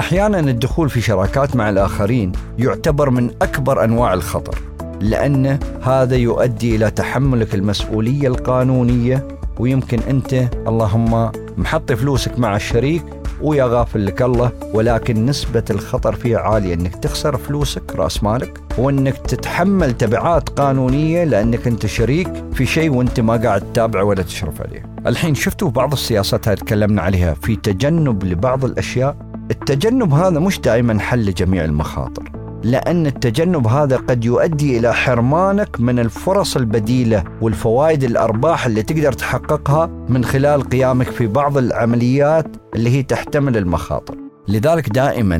أحيانا 0.00 0.40
الدخول 0.40 0.90
في 0.90 1.00
شراكات 1.00 1.56
مع 1.56 1.70
الآخرين 1.70 2.32
يعتبر 2.58 3.10
من 3.10 3.30
أكبر 3.42 3.84
أنواع 3.84 4.14
الخطر 4.14 4.69
لأن 5.00 5.58
هذا 5.82 6.16
يؤدي 6.16 6.76
إلى 6.76 6.90
تحملك 6.90 7.54
المسؤولية 7.54 8.28
القانونية 8.28 9.28
ويمكن 9.58 9.98
أنت 9.98 10.34
اللهم 10.68 11.32
محط 11.56 11.92
فلوسك 11.92 12.38
مع 12.38 12.56
الشريك 12.56 13.04
ويا 13.42 13.64
غافل 13.64 14.06
لك 14.06 14.22
الله 14.22 14.52
ولكن 14.74 15.26
نسبة 15.26 15.64
الخطر 15.70 16.14
فيها 16.14 16.38
عالية 16.38 16.74
إنك 16.74 16.96
تخسر 16.96 17.36
فلوسك 17.36 17.96
رأس 17.96 18.22
مالك 18.22 18.60
وإنك 18.78 19.16
تتحمل 19.16 19.92
تبعات 19.92 20.48
قانونية 20.48 21.24
لأنك 21.24 21.66
أنت 21.66 21.86
شريك 21.86 22.28
في 22.52 22.66
شيء 22.66 22.90
وأنت 22.90 23.20
ما 23.20 23.36
قاعد 23.36 23.72
تتابعه 23.72 24.04
ولا 24.04 24.22
تشرف 24.22 24.62
عليه. 24.62 24.82
الحين 25.06 25.34
شفتوا 25.34 25.70
بعض 25.70 25.92
السياسات 25.92 26.48
هاي 26.48 26.56
تكلمنا 26.56 27.02
عليها 27.02 27.34
في 27.34 27.56
تجنب 27.56 28.24
لبعض 28.24 28.64
الأشياء 28.64 29.16
التجنب 29.50 30.14
هذا 30.14 30.38
مش 30.38 30.60
دائما 30.60 30.98
حل 31.00 31.26
لجميع 31.26 31.64
المخاطر 31.64 32.39
لأن 32.64 33.06
التجنب 33.06 33.66
هذا 33.66 33.96
قد 33.96 34.24
يؤدي 34.24 34.78
إلى 34.78 34.94
حرمانك 34.94 35.80
من 35.80 35.98
الفرص 35.98 36.56
البديلة 36.56 37.24
والفوائد 37.40 38.04
الأرباح 38.04 38.66
اللي 38.66 38.82
تقدر 38.82 39.12
تحققها 39.12 39.86
من 39.86 40.24
خلال 40.24 40.62
قيامك 40.62 41.06
في 41.10 41.26
بعض 41.26 41.58
العمليات 41.58 42.46
اللي 42.74 42.90
هي 42.90 43.02
تحتمل 43.02 43.56
المخاطر. 43.56 44.16
لذلك 44.48 44.88
دائما 44.88 45.36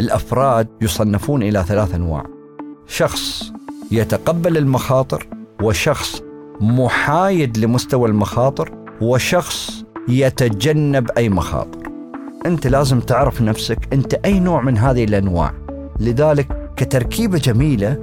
الأفراد 0.00 0.68
يصنفون 0.80 1.42
إلى 1.42 1.64
ثلاث 1.68 1.94
أنواع. 1.94 2.24
شخص 2.86 3.52
يتقبل 3.90 4.56
المخاطر 4.56 5.28
وشخص 5.62 6.22
محايد 6.60 7.58
لمستوى 7.58 8.08
المخاطر 8.08 8.72
وشخص 9.00 9.84
يتجنب 10.08 11.10
أي 11.16 11.28
مخاطر. 11.28 11.78
أنت 12.46 12.66
لازم 12.66 13.00
تعرف 13.00 13.42
نفسك 13.42 13.78
أنت 13.92 14.14
أي 14.14 14.40
نوع 14.40 14.62
من 14.62 14.78
هذه 14.78 15.04
الأنواع. 15.04 15.54
لذلك 16.00 16.63
كتركيبة 16.76 17.38
جميلة 17.38 17.98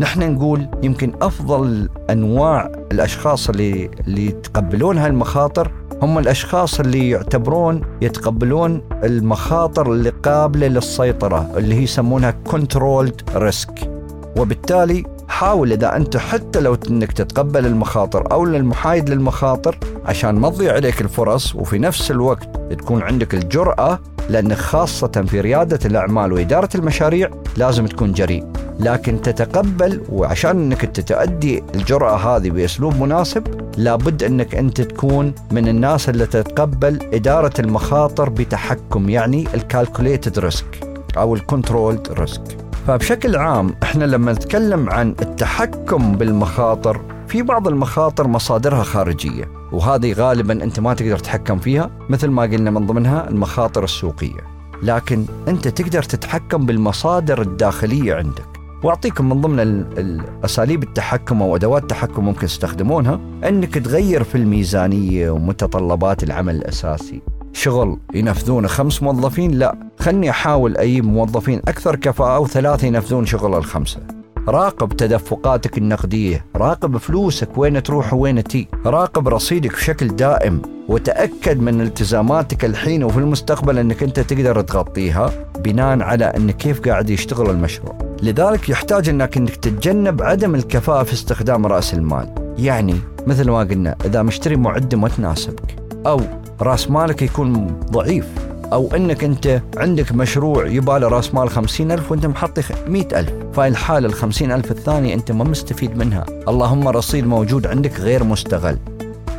نحن 0.00 0.32
نقول 0.34 0.68
يمكن 0.82 1.12
أفضل 1.22 1.88
أنواع 2.10 2.72
الأشخاص 2.92 3.48
اللي 3.48 3.90
اللي 4.06 4.26
يتقبلون 4.26 4.98
هالمخاطر 4.98 5.72
هم 6.02 6.18
الأشخاص 6.18 6.80
اللي 6.80 7.10
يعتبرون 7.10 7.82
يتقبلون 8.02 8.82
المخاطر 9.04 9.92
اللي 9.92 10.10
قابلة 10.10 10.66
للسيطرة 10.66 11.50
اللي 11.56 11.74
هي 11.74 11.82
يسمونها 11.82 12.30
controlled 12.30 13.22
risk 13.34 13.90
وبالتالي 14.36 15.04
حاول 15.28 15.72
إذا 15.72 15.96
أنت 15.96 16.16
حتى 16.16 16.60
لو 16.60 16.76
إنك 16.90 17.12
تتقبل 17.12 17.66
المخاطر 17.66 18.32
أو 18.32 18.44
المحايد 18.44 19.10
للمخاطر 19.10 19.78
عشان 20.04 20.34
ما 20.34 20.50
تضيع 20.50 20.72
عليك 20.72 21.00
الفرص 21.00 21.54
وفي 21.54 21.78
نفس 21.78 22.10
الوقت 22.10 22.48
تكون 22.78 23.02
عندك 23.02 23.34
الجرأة 23.34 23.98
لأن 24.28 24.54
خاصة 24.54 25.24
في 25.26 25.40
ريادة 25.40 25.78
الأعمال 25.84 26.32
وإدارة 26.32 26.68
المشاريع 26.74 27.30
لازم 27.56 27.86
تكون 27.86 28.12
جريء. 28.12 28.44
لكن 28.80 29.22
تتقبل 29.22 30.00
وعشان 30.08 30.50
أنك 30.50 30.84
انت 30.84 31.00
تؤدي 31.00 31.62
الجرأة 31.74 32.16
هذه 32.16 32.50
بأسلوب 32.50 33.00
مناسب 33.00 33.44
لابد 33.76 34.22
أنك 34.22 34.54
أنت 34.54 34.80
تكون 34.80 35.34
من 35.50 35.68
الناس 35.68 36.08
اللي 36.08 36.26
تتقبل 36.26 36.98
إدارة 37.12 37.52
المخاطر 37.58 38.28
بتحكم 38.28 39.08
يعني 39.08 39.46
ال 39.54 39.62
calculated 39.62 40.38
risk 40.38 40.80
أو 41.16 41.34
ال 41.34 41.41
controlled 41.41 42.08
risk 42.12 42.42
فبشكل 42.86 43.36
عام 43.36 43.74
إحنا 43.82 44.04
لما 44.04 44.32
نتكلم 44.32 44.90
عن 44.90 45.14
التحكم 45.22 46.12
بالمخاطر 46.12 47.00
في 47.28 47.42
بعض 47.42 47.68
المخاطر 47.68 48.28
مصادرها 48.28 48.82
خارجية. 48.82 49.63
وهذه 49.72 50.12
غالبا 50.12 50.64
أنت 50.64 50.80
ما 50.80 50.94
تقدر 50.94 51.18
تتحكم 51.18 51.58
فيها 51.58 51.90
مثل 52.08 52.28
ما 52.28 52.42
قلنا 52.42 52.70
من 52.70 52.86
ضمنها 52.86 53.28
المخاطر 53.28 53.84
السوقية. 53.84 54.54
لكن 54.82 55.24
أنت 55.48 55.68
تقدر 55.68 56.02
تتحكم 56.02 56.66
بالمصادر 56.66 57.40
الداخلية 57.40 58.14
عندك. 58.14 58.46
وأعطيكم 58.82 59.28
من 59.28 59.40
ضمن 59.40 59.60
الاساليب 59.98 60.82
التحكم 60.82 61.42
أو 61.42 61.56
أدوات 61.56 61.82
التحكم 61.82 62.24
ممكن 62.24 62.46
تستخدمونها 62.46 63.20
أنك 63.48 63.74
تغير 63.74 64.24
في 64.24 64.34
الميزانية 64.34 65.30
ومتطلبات 65.30 66.22
العمل 66.22 66.56
الأساسي. 66.56 67.22
شغل 67.52 67.98
ينفذونه 68.14 68.68
خمس 68.68 69.02
موظفين؟ 69.02 69.50
لا. 69.50 69.90
خلني 69.98 70.30
أحاول 70.30 70.76
أجيب 70.76 71.04
موظفين 71.04 71.60
أكثر 71.68 71.96
كفاءة 71.96 72.38
وثلاثة 72.38 72.86
ينفذون 72.86 73.26
شغل 73.26 73.54
الخمسة. 73.54 74.00
راقب 74.48 74.96
تدفقاتك 74.96 75.78
النقدية 75.78 76.44
راقب 76.56 76.96
فلوسك 76.96 77.48
وين 77.58 77.82
تروح 77.82 78.14
وين 78.14 78.44
تي 78.44 78.68
راقب 78.86 79.28
رصيدك 79.28 79.72
بشكل 79.72 80.08
دائم 80.08 80.62
وتأكد 80.88 81.60
من 81.60 81.80
التزاماتك 81.80 82.64
الحين 82.64 83.04
وفي 83.04 83.18
المستقبل 83.18 83.78
أنك 83.78 84.02
أنت 84.02 84.20
تقدر 84.20 84.60
تغطيها 84.60 85.32
بناء 85.58 86.02
على 86.02 86.24
أن 86.24 86.50
كيف 86.50 86.88
قاعد 86.88 87.10
يشتغل 87.10 87.50
المشروع. 87.50 87.98
لذلك 88.22 88.68
يحتاج 88.68 89.08
أنك 89.08 89.36
أنك 89.36 89.56
تتجنب 89.56 90.22
عدم 90.22 90.54
الكفاءة 90.54 91.02
في 91.02 91.12
استخدام 91.12 91.66
رأس 91.66 91.94
المال. 91.94 92.54
يعني 92.58 92.94
مثل 93.26 93.50
ما 93.50 93.58
قلنا 93.58 93.96
إذا 94.04 94.22
مشتري 94.22 94.56
معدة 94.56 94.98
ما 94.98 95.08
تناسبك 95.08 95.76
أو 96.06 96.20
رأس 96.60 96.90
مالك 96.90 97.22
يكون 97.22 97.66
ضعيف. 97.90 98.43
أو 98.72 98.88
أنك 98.96 99.24
أنت 99.24 99.62
عندك 99.76 100.12
مشروع 100.12 100.66
يباله 100.66 101.08
رأس 101.08 101.34
مال 101.34 101.50
خمسين 101.50 101.92
ألف 101.92 102.10
وأنت 102.10 102.26
محطي 102.26 102.62
مئة 102.88 103.20
ألف. 103.20 103.32
فهي 103.52 103.68
الحالة 103.68 104.08
الخمسين 104.08 104.52
ألف 104.52 104.70
الثانية 104.70 105.14
أنت 105.14 105.32
ما 105.32 105.44
مستفيد 105.44 105.96
منها. 105.96 106.24
اللهم 106.48 106.88
رصيد 106.88 107.26
موجود 107.26 107.66
عندك 107.66 108.00
غير 108.00 108.24
مستغل. 108.24 108.78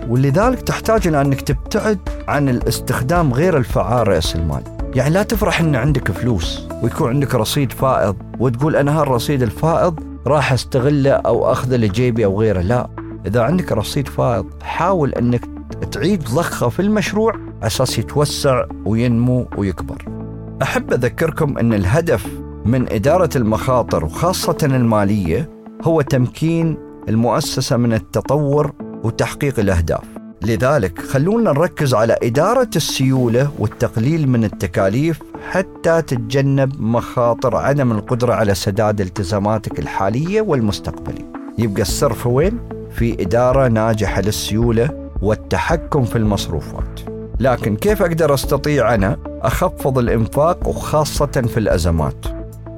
ولذلك 0.09 0.61
تحتاج 0.61 1.07
إلى 1.07 1.21
أنك 1.21 1.41
تبتعد 1.41 1.99
عن 2.27 2.49
الاستخدام 2.49 3.33
غير 3.33 3.57
الفعال 3.57 4.07
رأس 4.07 4.35
المال. 4.35 4.63
يعني 4.95 5.13
لا 5.13 5.23
تفرح 5.23 5.59
أن 5.61 5.75
عندك 5.75 6.11
فلوس 6.11 6.67
ويكون 6.83 7.09
عندك 7.09 7.35
رصيد 7.35 7.71
فائض 7.71 8.15
وتقول 8.39 8.75
أنا 8.75 9.01
هالرصيد 9.01 9.41
الفائض 9.41 9.99
راح 10.27 10.53
أستغله 10.53 11.11
أو 11.11 11.51
أخذه 11.51 11.75
لجيبي 11.75 12.25
أو 12.25 12.41
غيره. 12.41 12.61
لا. 12.61 12.89
إذا 13.25 13.41
عندك 13.41 13.71
رصيد 13.71 14.07
فائض 14.07 14.45
حاول 14.63 15.13
أنك 15.13 15.54
تعيد 15.91 16.23
ضخه 16.23 16.69
في 16.69 16.81
المشروع 16.81 17.33
أساس 17.63 17.99
يتوسع 17.99 18.65
وينمو 18.85 19.47
ويكبر. 19.57 20.05
أحب 20.61 20.93
أذكركم 20.93 21.57
أن 21.57 21.73
الهدف 21.73 22.27
من 22.65 22.91
إدارة 22.91 23.29
المخاطر 23.35 24.05
وخاصة 24.05 24.57
المالية 24.63 25.49
هو 25.83 26.01
تمكين 26.01 26.77
المؤسسة 27.09 27.77
من 27.77 27.93
التطور 27.93 28.73
وتحقيق 29.03 29.59
الأهداف. 29.59 30.03
لذلك 30.41 30.99
خلونا 30.99 31.51
نركز 31.51 31.93
على 31.93 32.17
إدارة 32.23 32.69
السيولة 32.75 33.51
والتقليل 33.59 34.29
من 34.29 34.43
التكاليف 34.43 35.19
حتى 35.51 36.01
تتجنب 36.01 36.81
مخاطر 36.81 37.55
عدم 37.55 37.91
القدرة 37.91 38.33
على 38.33 38.55
سداد 38.55 39.01
التزاماتك 39.01 39.79
الحالية 39.79 40.41
والمستقبلية. 40.41 41.31
يبقى 41.57 41.81
السر 41.81 42.13
في 42.13 42.29
وين؟ 42.29 42.59
في 42.91 43.21
إدارة 43.21 43.67
ناجحة 43.67 44.21
للسيولة 44.21 45.04
والتحكم 45.21 46.03
في 46.03 46.15
المصروفات. 46.15 46.99
لكن 47.39 47.75
كيف 47.75 48.01
أقدر 48.01 48.33
أستطيع 48.33 48.93
أنا 48.93 49.17
أخفض 49.41 49.97
الإنفاق 49.97 50.67
وخاصة 50.67 51.25
في 51.25 51.57
الأزمات؟ 51.57 52.25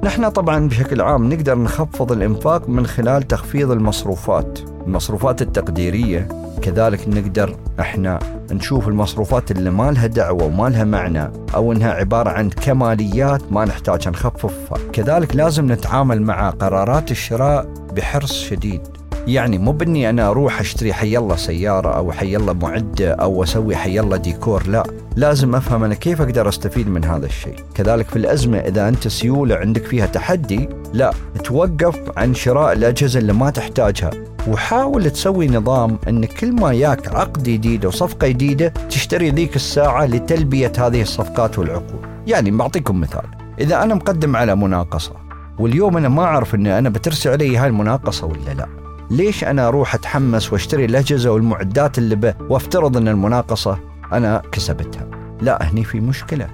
نحن 0.04 0.28
طبعا 0.28 0.68
بشكل 0.68 1.00
عام 1.00 1.32
نقدر 1.32 1.58
نخفض 1.58 2.12
الإنفاق 2.12 2.68
من 2.68 2.86
خلال 2.86 3.22
تخفيض 3.22 3.70
المصروفات. 3.70 4.58
المصروفات 4.86 5.42
التقديرية 5.42 6.28
كذلك 6.62 7.08
نقدر 7.08 7.56
إحنا 7.80 8.18
نشوف 8.50 8.88
المصروفات 8.88 9.50
اللي 9.50 9.70
ما 9.70 9.90
لها 9.90 10.06
دعوة 10.06 10.44
وما 10.44 10.68
لها 10.68 10.84
معنى 10.84 11.30
أو 11.54 11.72
إنها 11.72 11.92
عبارة 11.92 12.30
عن 12.30 12.50
كماليات 12.50 13.52
ما 13.52 13.64
نحتاج 13.64 14.08
نخففها، 14.08 14.78
كذلك 14.92 15.36
لازم 15.36 15.72
نتعامل 15.72 16.22
مع 16.22 16.50
قرارات 16.50 17.10
الشراء 17.10 17.68
بحرص 17.96 18.32
شديد، 18.32 18.82
يعني 19.28 19.58
مو 19.58 19.72
بإني 19.72 20.10
أنا 20.10 20.28
أروح 20.28 20.60
أشتري 20.60 20.92
حي 20.92 21.16
الله 21.16 21.36
سيارة 21.36 21.96
أو 21.96 22.12
حي 22.12 22.36
الله 22.36 22.52
معدة 22.52 23.12
أو 23.12 23.42
أسوي 23.42 23.76
حي 23.76 24.00
الله 24.00 24.16
ديكور 24.16 24.66
لا 24.66 24.82
لازم 25.16 25.54
أفهم 25.54 25.84
أنا 25.84 25.94
كيف 25.94 26.20
أقدر 26.20 26.48
أستفيد 26.48 26.88
من 26.88 27.04
هذا 27.04 27.26
الشيء. 27.26 27.54
كذلك 27.74 28.08
في 28.08 28.16
الأزمة 28.16 28.58
إذا 28.58 28.88
أنت 28.88 29.08
سيولة 29.08 29.56
عندك 29.56 29.84
فيها 29.84 30.06
تحدي 30.06 30.68
لا 30.92 31.12
توقف 31.44 31.98
عن 32.16 32.34
شراء 32.34 32.72
الأجهزة 32.72 33.20
اللي 33.20 33.32
ما 33.32 33.50
تحتاجها 33.50 34.10
وحاول 34.48 35.10
تسوي 35.10 35.48
نظام 35.48 35.98
إن 36.08 36.24
كل 36.24 36.52
ما 36.52 36.72
ياك 36.72 37.14
عقد 37.14 37.42
جديد 37.42 37.86
وصفقه 37.86 38.28
جديدة 38.28 38.72
تشتري 38.90 39.30
ذيك 39.30 39.56
الساعة 39.56 40.06
لتلبية 40.06 40.72
هذه 40.78 41.02
الصفقات 41.02 41.58
والعقود. 41.58 42.00
يعني 42.26 42.50
بعطيكم 42.50 43.00
مثال 43.00 43.24
إذا 43.60 43.82
أنا 43.82 43.94
مقدم 43.94 44.36
على 44.36 44.56
مناقصة 44.56 45.12
واليوم 45.58 45.96
أنا 45.96 46.08
ما 46.08 46.22
أعرف 46.22 46.54
اني 46.54 46.78
أنا 46.78 46.88
بترسي 46.88 47.28
علي 47.28 47.56
هاي 47.56 47.68
المناقصة 47.68 48.26
ولا 48.26 48.54
لا. 48.58 48.87
ليش 49.10 49.44
أنا 49.44 49.68
أروح 49.68 49.94
أتحمس 49.94 50.52
وأشتري 50.52 50.84
الاجهزه 50.84 51.30
والمعدات 51.30 51.98
اللي 51.98 52.16
به 52.16 52.34
وافترض 52.50 52.96
أن 52.96 53.08
المناقصة 53.08 53.78
أنا 54.12 54.42
كسبتها 54.52 55.06
لا 55.40 55.62
هني 55.62 55.84
في 55.84 56.00
مشكلة 56.00 56.46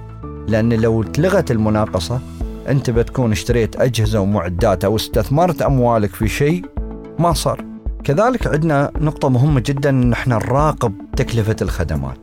لأن 0.47 0.73
لو 0.73 1.01
اتلغت 1.01 1.51
المناقصة 1.51 2.19
أنت 2.69 2.89
بتكون 2.89 3.31
اشتريت 3.31 3.81
أجهزة 3.81 4.19
ومعدات 4.19 4.85
أو 4.85 4.95
استثمرت 4.95 5.61
أموالك 5.61 6.15
في 6.15 6.27
شيء 6.27 6.65
ما 7.19 7.33
صار 7.33 7.65
كذلك 8.03 8.47
عندنا 8.47 8.91
نقطة 9.01 9.29
مهمة 9.29 9.63
جدا 9.65 9.89
إن 9.89 10.13
إحنا 10.13 10.35
نراقب 10.35 10.93
تكلفة 11.17 11.55
الخدمات. 11.61 12.17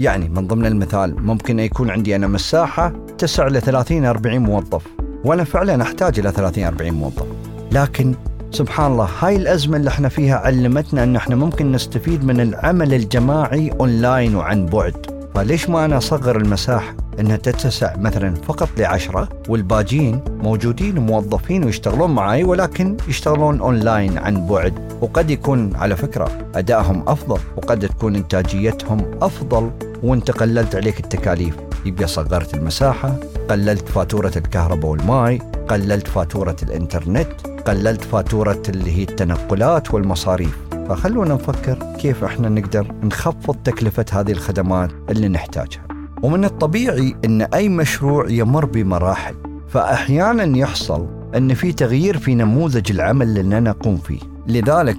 يعني 0.00 0.28
من 0.28 0.46
ضمن 0.46 0.66
المثال 0.66 1.26
ممكن 1.26 1.58
يكون 1.58 1.90
عندي 1.90 2.16
أنا 2.16 2.26
مساحة 2.26 2.92
تسع 3.18 3.46
ل 3.48 3.60
30 3.62 4.04
40 4.04 4.38
موظف 4.38 4.86
وأنا 5.24 5.44
فعلا 5.44 5.82
أحتاج 5.82 6.18
إلى 6.18 6.32
30 6.32 6.64
40 6.64 6.90
موظف. 6.94 7.26
لكن 7.72 8.14
سبحان 8.56 8.92
الله 8.92 9.08
هاي 9.20 9.36
الأزمة 9.36 9.76
اللي 9.76 9.90
إحنا 9.90 10.08
فيها 10.08 10.36
علمتنا 10.36 11.02
أن 11.02 11.16
إحنا 11.16 11.36
ممكن 11.36 11.72
نستفيد 11.72 12.24
من 12.24 12.40
العمل 12.40 12.94
الجماعي 12.94 13.70
أونلاين 13.80 14.34
وعن 14.34 14.66
بعد. 14.66 15.06
فليش 15.34 15.68
ما 15.68 15.84
أنا 15.84 15.98
أصغر 15.98 16.36
المساحة 16.36 16.94
أنها 17.20 17.36
تتسع 17.36 17.96
مثلا 17.96 18.34
فقط 18.34 18.68
لعشرة 18.78 19.28
والباجين 19.48 20.20
موجودين 20.28 20.98
موظفين 20.98 21.64
ويشتغلون 21.64 22.10
معي 22.10 22.44
ولكن 22.44 22.96
يشتغلون 23.08 23.60
أونلاين 23.60 24.18
عن 24.18 24.46
بعد. 24.46 24.74
وقد 25.00 25.30
يكون 25.30 25.76
على 25.76 25.96
فكرة 25.96 26.28
أدائهم 26.54 27.08
أفضل 27.08 27.38
وقد 27.56 27.88
تكون 27.88 28.16
إنتاجيتهم 28.16 29.10
أفضل. 29.22 29.70
وإنت 30.02 30.30
قللت 30.30 30.76
عليك 30.76 31.00
التكاليف. 31.00 31.54
يبقى 31.86 32.06
صغرت 32.06 32.54
المساحة 32.54 33.16
قللت 33.50 33.88
فاتورة 33.88 34.32
الكهرباء 34.36 34.90
والماء 34.90 35.38
قللت 35.68 36.08
فاتورة 36.08 36.56
الإنترنت. 36.62 37.55
قللت 37.66 38.04
فاتورة 38.04 38.62
اللي 38.68 38.96
هي 38.98 39.02
التنقلات 39.02 39.94
والمصاريف. 39.94 40.58
فخلونا 40.88 41.34
نفكر 41.34 41.78
كيف 41.98 42.24
إحنا 42.24 42.48
نقدر 42.48 42.92
نخفض 43.02 43.56
تكلفة 43.64 44.04
هذه 44.12 44.32
الخدمات 44.32 44.90
اللي 45.10 45.28
نحتاجها. 45.28 45.86
ومن 46.22 46.44
الطبيعي 46.44 47.16
إن 47.24 47.42
أي 47.42 47.68
مشروع 47.68 48.30
يمر 48.30 48.64
بمراحل. 48.64 49.34
فأحيانا 49.68 50.58
يحصل 50.58 51.06
إن 51.36 51.54
في 51.54 51.72
تغيير 51.72 52.18
في 52.18 52.34
نموذج 52.34 52.92
العمل 52.92 53.38
اللي 53.38 53.60
نقوم 53.60 53.96
فيه. 53.96 54.20
لذلك 54.46 54.98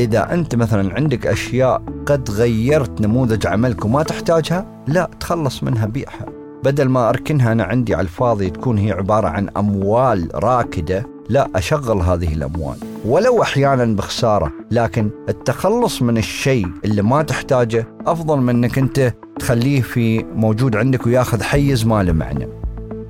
إذا 0.00 0.32
أنت 0.32 0.54
مثلا 0.54 0.94
عندك 0.94 1.26
أشياء 1.26 1.82
قد 2.06 2.30
غيرت 2.30 3.00
نموذج 3.00 3.46
عملك 3.46 3.84
وما 3.84 4.02
تحتاجها 4.02 4.66
لا 4.86 5.10
تخلص 5.20 5.62
منها 5.62 5.86
بيعها. 5.86 6.26
بدل 6.64 6.88
ما 6.88 7.08
أركنها 7.08 7.52
أنا 7.52 7.64
عندي 7.64 7.94
على 7.94 8.02
الفاضي 8.02 8.50
تكون 8.50 8.78
هي 8.78 8.92
عبارة 8.92 9.28
عن 9.28 9.48
أموال 9.56 10.28
راكدة 10.34 11.17
لا 11.28 11.48
أشغل 11.54 12.00
هذه 12.00 12.34
الأموال 12.34 12.76
ولو 13.04 13.42
أحيانا 13.42 13.84
بخسارة 13.84 14.52
لكن 14.70 15.10
التخلص 15.28 16.02
من 16.02 16.18
الشيء 16.18 16.66
اللي 16.84 17.02
ما 17.02 17.22
تحتاجه 17.22 17.86
أفضل 18.06 18.38
من 18.38 18.48
إنك 18.48 18.78
أنت 18.78 19.14
تخليه 19.38 19.80
في 19.80 20.24
موجود 20.34 20.76
عندك 20.76 21.06
وياخذ 21.06 21.42
حيز 21.42 21.86
ما 21.86 22.02
له 22.02 22.12
معنى. 22.12 22.48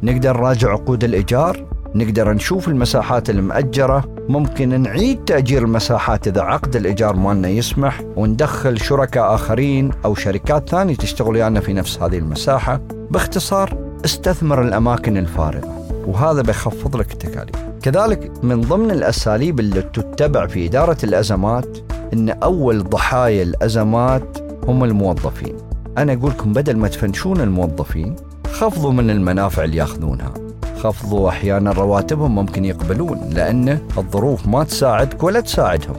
نقدر 0.02 0.37
نراجع 0.37 0.72
عقود 0.72 1.04
الإيجار؟ 1.04 1.66
نقدر 1.94 2.33
نشوف 2.33 2.68
المساحات 2.68 3.31
المأجرة؟ 3.31 4.16
ممكن 4.28 4.81
نعيد 4.81 5.24
تأجير 5.24 5.62
المساحات 5.62 6.28
إذا 6.28 6.42
عقد 6.42 6.76
الإيجار 6.76 7.16
مالنا 7.16 7.48
يسمح 7.48 8.02
وندخل 8.16 8.81
شركاء 8.81 9.35
آخرين 9.35 9.90
أو 10.04 10.14
شركات 10.14 10.68
ثانية 10.68 10.96
تشتغل 10.96 11.35
ويانا 11.35 11.61
في 11.61 11.72
نفس 11.72 12.02
هذه 12.02 12.18
المساحة. 12.18 12.81
باختصار 13.11 13.78
استثمر 14.04 14.62
الأماكن 14.62 15.16
الفارغة 15.16 15.87
وهذا 16.07 16.42
بيخفض 16.42 16.96
لك 16.96 17.12
التكاليف. 17.12 17.67
كذلك 17.83 18.45
من 18.45 18.61
ضمن 18.61 18.91
الأساليب 18.91 19.61
اللي 19.61 19.83
تتبع 19.83 20.47
في 20.47 20.67
إدارة 20.67 20.97
الأزمات 21.05 21.79
أن 22.12 22.29
أول 22.31 22.85
ضحايا 22.85 23.43
الأزمات 23.43 24.38
هم 24.67 24.85
الموظفين. 24.85 25.57
أنا 25.99 26.12
أقول 26.12 26.31
لكم 26.31 26.53
بدل 26.53 26.77
ما 26.77 26.88
تفنشون 26.88 27.41
الموظفين 27.41 28.17
خفضوا 28.53 28.93
من 28.93 29.11
المنافع 29.11 29.64
اللي 29.64 29.77
ياخذونها. 29.77 30.35
خفضوا 30.79 31.29
أحيانا 31.29 31.73
رواتبهم 31.73 32.35
ممكن 32.35 32.64
يقبلون 32.64 33.31
لأن 33.33 33.79
الظروف 33.99 34.47
ما 34.49 34.64
تساعدك 34.64 35.23
ولا 35.23 35.41
تساعدهم. 35.41 35.97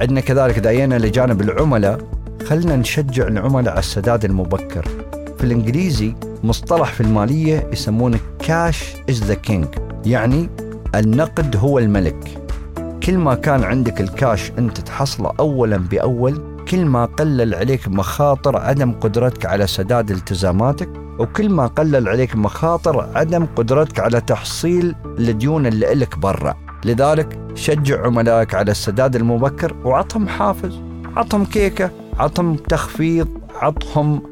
عندنا 0.00 0.20
كذلك 0.20 0.58
داينا 0.58 0.94
لجانب 0.94 1.40
العملاء. 1.40 1.98
خلنا 2.46 2.76
نشجع 2.76 3.26
العملاء 3.28 3.72
على 3.72 3.78
السداد 3.80 4.24
المبكر. 4.24 4.88
في 5.38 5.44
الإنجليزي 5.44 6.14
مصطلح 6.44 6.92
في 6.92 7.00
المالية 7.00 7.68
يسمونه 7.72 8.18
cash 8.38 8.94
is 9.10 9.24
the 9.24 9.34
king 9.34 9.66
يعني 10.06 10.48
النقد 10.94 11.56
هو 11.56 11.78
الملك. 11.78 12.48
كل 13.02 13.18
ما 13.18 13.34
كان 13.34 13.64
عندك 13.64 14.00
الكاش 14.00 14.52
أنت 14.58 14.80
تحصله 14.80 15.32
اولا 15.40 15.76
بأول 15.76 16.64
كل 16.68 16.84
ما 16.84 17.04
قلل 17.04 17.54
عليك 17.54 17.88
مخاطر 17.88 18.56
عدم 18.56 18.92
قدرتك 18.92 19.46
على 19.46 19.66
سداد 19.66 20.10
التزاماتك 20.10 20.88
وكل 21.18 21.48
ما 21.48 21.66
قلل 21.66 22.08
عليك 22.08 22.36
مخاطر 22.36 23.08
عدم 23.14 23.46
قدرتك 23.56 24.00
على 24.00 24.20
تحصيل 24.20 24.94
الديون 25.18 25.66
اللي 25.66 25.94
لك 25.94 26.18
برا. 26.18 26.54
لذلك 26.84 27.38
شجع 27.54 28.06
عملائك 28.06 28.54
على 28.54 28.70
السداد 28.70 29.16
المبكر 29.16 29.76
وعطهم 29.84 30.28
حافز 30.28 30.80
عطهم 31.16 31.44
كيكة 31.44 31.90
عطهم 32.18 32.56
تخفيض 32.56 33.28
عطهم 33.54 34.22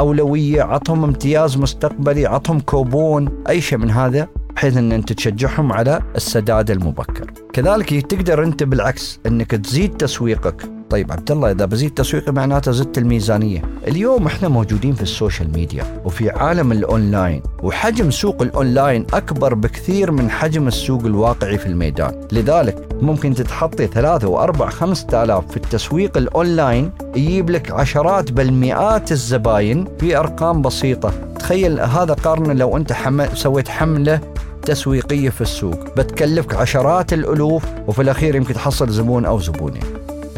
أولوية 0.00 0.62
عطهم 0.62 1.04
امتياز 1.04 1.56
مستقبلي 1.56 2.26
عطهم 2.26 2.60
كوبون 2.60 3.42
أي 3.48 3.60
شيء 3.60 3.78
من 3.78 3.90
هذا. 3.90 4.28
بحيث 4.56 4.76
إن 4.76 4.92
أنت 4.92 5.12
تشجعهم 5.12 5.72
على 5.72 6.02
السداد 6.16 6.70
المبكر. 6.70 7.30
كذلك 7.52 8.06
تقدر 8.06 8.44
أنت 8.44 8.62
بالعكس 8.62 9.20
إنك 9.26 9.50
تزيد 9.50 9.96
تسويقك. 9.96 10.70
طيب 10.90 11.12
عبد 11.12 11.30
الله 11.30 11.50
إذا 11.50 11.64
بزيد 11.64 11.90
تسويقي 11.90 12.32
معناته 12.32 12.72
زدت 12.72 12.98
الميزانيه، 12.98 13.62
اليوم 13.88 14.26
إحنا 14.26 14.48
موجودين 14.48 14.92
في 14.92 15.02
ال 15.02 15.09
social 15.09 15.52
media 15.52 15.84
وفي 16.04 16.30
عالم 16.30 16.72
الأونلاين 16.72 17.42
وحجم 17.62 18.10
سوق 18.10 18.42
الأونلاين 18.42 19.06
أكبر 19.14 19.54
بكثير 19.54 20.10
من 20.10 20.30
حجم 20.30 20.68
السوق 20.68 21.04
الواقعي 21.04 21.58
في 21.58 21.66
الميدان، 21.66 22.20
لذلك 22.32 22.88
ممكن 23.02 23.34
تتحطي 23.34 23.86
ثلاثة 23.86 24.28
وأربع 24.28 24.68
خمسة 24.68 25.22
آلاف 25.22 25.50
في 25.50 25.56
التسويق 25.56 26.16
الأونلاين 26.16 26.90
يجيب 27.16 27.50
لك 27.50 27.70
عشرات 27.70 28.32
بل 28.32 28.52
مئات 28.52 29.12
الزباين. 29.12 29.84
في 29.98 30.16
أرقام 30.16 30.62
بسيطة. 30.62 31.12
تخيل 31.38 31.80
هذا 31.80 32.14
قارن 32.14 32.56
لو 32.56 32.76
أنت 32.76 32.92
حمل 32.92 33.28
سويت 33.36 33.68
حملة 33.68 34.20
تسويقية 34.64 35.30
في 35.30 35.40
السوق. 35.40 35.94
بتكلفك 35.96 36.54
عشرات 36.54 37.12
الألوف 37.12 37.64
وفي 37.86 38.02
الأخير 38.02 38.34
يمكن 38.34 38.54
تحصل 38.54 38.88
زبون 38.88 39.24
أو 39.24 39.38
زبونين 39.40 39.82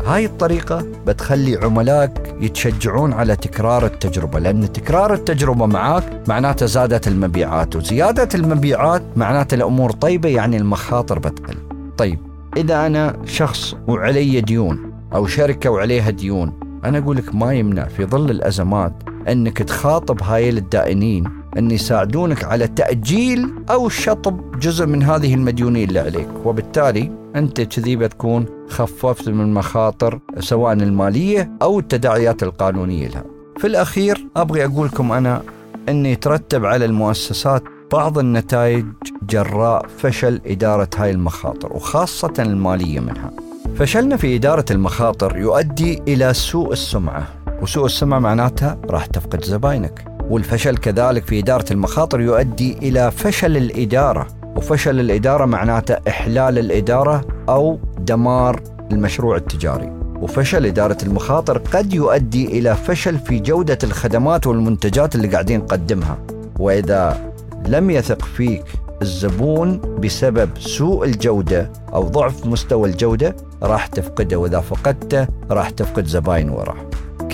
هاي 0.06 0.24
الطريقة 0.24 0.86
بتخلي 1.06 1.56
عملائك 1.56 2.34
يتشجعون 2.40 3.12
على 3.12 3.36
تكرار 3.36 3.86
التجربة 3.86 4.38
لأن 4.38 4.72
تكرار 4.72 5.14
التجربة 5.14 5.66
معاك 5.66 6.22
معناته 6.28 6.66
زادت 6.66 7.08
المبيعات 7.08 7.76
وزيادة 7.76 8.28
المبيعات 8.34 9.02
معناته 9.16 9.54
الأمور 9.54 9.90
طيبة 9.92 10.28
يعني 10.28 10.56
المخاطر 10.56 11.18
بتقل. 11.18 11.56
طيب 11.98 12.18
إذا 12.56 12.86
أنا 12.86 13.16
شخص 13.24 13.74
وعلي 13.86 14.40
ديون 14.40 14.92
أو 15.14 15.26
شركة 15.26 15.70
وعليها 15.70 16.10
ديون 16.10 16.52
أنا 16.84 16.98
أقول 16.98 17.16
لك 17.16 17.34
ما 17.34 17.52
يمنع 17.54 17.84
في 17.84 18.04
ظل 18.04 18.30
الأزمات 18.30 18.92
أنك 19.28 19.58
تخاطب 19.58 20.22
هاي 20.22 20.48
الدائنين 20.48 21.24
أن 21.58 21.70
يساعدونك 21.70 22.44
على 22.44 22.66
تأجيل 22.68 23.54
أو 23.70 23.88
شطب 23.88 24.58
جزء 24.60 24.86
من 24.86 25.02
هذه 25.02 25.34
المديونية 25.34 25.84
اللي 25.84 25.98
عليك. 25.98 26.28
وبالتالي 26.44 27.12
أنت 27.36 27.60
كذي 27.60 27.96
بتكون 27.96 28.46
خففت 28.68 29.28
من 29.28 29.54
مخاطر 29.54 30.20
سواء 30.38 30.72
المالية 30.72 31.50
أو 31.62 31.78
التداعيات 31.78 32.42
القانونية 32.42 33.08
لها. 33.08 33.24
في 33.58 33.66
الأخير 33.66 34.26
أبغي 34.36 34.64
أقول 34.64 34.86
لكم 34.86 35.12
أنا 35.12 35.42
أن 35.88 36.06
يترتب 36.06 36.64
على 36.64 36.84
المؤسسات 36.84 37.62
بعض 37.92 38.18
النتائج 38.18 38.86
جراء 39.22 39.86
فشل 39.98 40.40
إدارة 40.46 40.88
هاي 40.96 41.10
المخاطر 41.10 41.72
وخاصة 41.72 42.32
المالية 42.38 43.00
منها. 43.00 43.30
فشلنا 43.76 44.16
في 44.16 44.36
إدارة 44.36 44.64
المخاطر 44.70 45.36
يؤدي 45.36 46.02
إلى 46.08 46.34
سوء 46.34 46.72
السمعة. 46.72 47.45
وسوء 47.62 47.86
السمعة 47.86 48.18
معناتها 48.18 48.78
راح 48.90 49.06
تفقد 49.06 49.44
زباينك. 49.44 50.04
والفشل 50.30 50.76
كذلك 50.76 51.24
في 51.24 51.38
إدارة 51.38 51.64
المخاطر 51.70 52.20
يؤدي 52.20 52.78
إلى 52.82 53.10
فشل 53.10 53.56
الإدارة. 53.56 54.26
وفشل 54.56 55.00
الإدارة 55.00 55.44
معناته 55.44 55.96
إحلال 56.08 56.58
الإدارة 56.58 57.24
أو 57.48 57.78
دمار 57.98 58.62
المشروع 58.92 59.36
التجاري. 59.36 59.92
وفشل 60.20 60.66
إدارة 60.66 60.96
المخاطر 61.02 61.58
قد 61.58 61.92
يؤدي 61.92 62.58
إلى 62.58 62.74
فشل 62.74 63.18
في 63.18 63.38
جودة 63.38 63.78
الخدمات 63.84 64.46
والمنتجات 64.46 65.14
اللي 65.14 65.28
قاعدين 65.28 65.60
نقدمها. 65.60 66.18
وإذا 66.58 67.32
لم 67.66 67.90
يثق 67.90 68.24
فيك 68.24 68.64
الزبون 69.02 69.80
بسبب 69.98 70.50
سوء 70.58 71.04
الجودة 71.04 71.72
أو 71.94 72.02
ضعف 72.02 72.46
مستوى 72.46 72.90
الجودة 72.90 73.36
راح 73.62 73.86
تفقده. 73.86 74.36
وإذا 74.36 74.60
فقدته 74.60 75.26
راح 75.50 75.70
تفقد 75.70 76.06
زباين 76.06 76.48
وراه. 76.50 76.76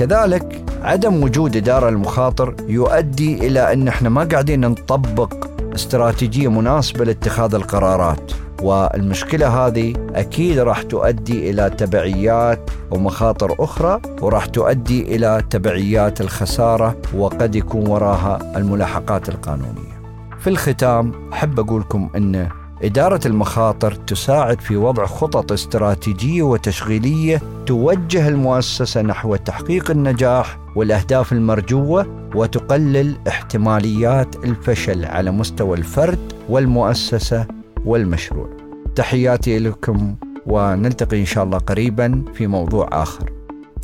كذلك 0.03 0.65
عدم 0.83 1.23
وجود 1.23 1.57
إدارة 1.57 1.89
المخاطر 1.89 2.55
يؤدي 2.69 3.47
إلى 3.47 3.73
أن 3.73 3.89
إحنا 3.89 4.09
ما 4.09 4.25
قاعدين 4.25 4.61
نطبق 4.61 5.35
استراتيجية 5.75 6.51
مناسبة 6.51 7.05
لاتخاذ 7.05 7.55
القرارات. 7.55 8.33
والمشكلة 8.63 9.67
هذه 9.67 9.95
أكيد 10.15 10.59
راح 10.59 10.83
تؤدي 10.83 11.51
إلى 11.51 11.71
تبعيات 11.71 12.71
ومخاطر 12.91 13.55
أخرى 13.59 14.01
وراح 14.21 14.47
تؤدي 14.47 15.17
إلى 15.17 15.43
تبعيات 15.51 16.21
الخسارة 16.21 16.97
وقد 17.17 17.55
يكون 17.55 17.87
وراها 17.89 18.57
الملاحقات 18.57 19.29
القانونية. 19.29 20.03
في 20.41 20.51
الختام 20.51 21.13
أحب 21.33 21.61
أقول 21.61 21.81
لكم 21.81 22.11
أن 22.17 22.49
إدارة 22.85 23.21
المخاطر 23.27 23.93
تساعد 23.95 24.61
في 24.61 24.77
وضع 24.77 25.07
خطط 25.07 25.53
استراتيجية 25.53 26.43
وتشغيلية 26.43 27.43
توجه 27.67 28.29
المؤسسة 28.29 29.03
نحو 29.03 29.37
تحقيق 29.37 29.91
النجاح 29.91 30.59
والأهداف 30.77 31.33
المرجوة 31.33 32.29
وتقلل 32.35 33.17
احتماليات 33.29 34.37
الفشل 34.37 35.05
على 35.05 35.31
مستوى 35.31 35.79
الفرد 35.79 36.33
والمؤسسة 36.49 37.47
والمشروع. 37.85 38.49
تحياتي 38.97 39.59
لكم 39.59 40.15
ونلتقي 40.47 41.21
إن 41.21 41.27
شاء 41.27 41.45
الله 41.45 41.59
قريبا 41.59 42.25
في 42.35 42.47
موضوع 42.47 42.89
آخر. 42.93 43.33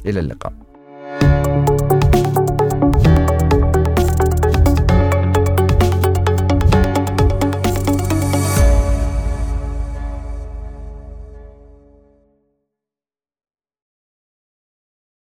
إلى 0.06 0.20
اللقاء. 0.20 0.67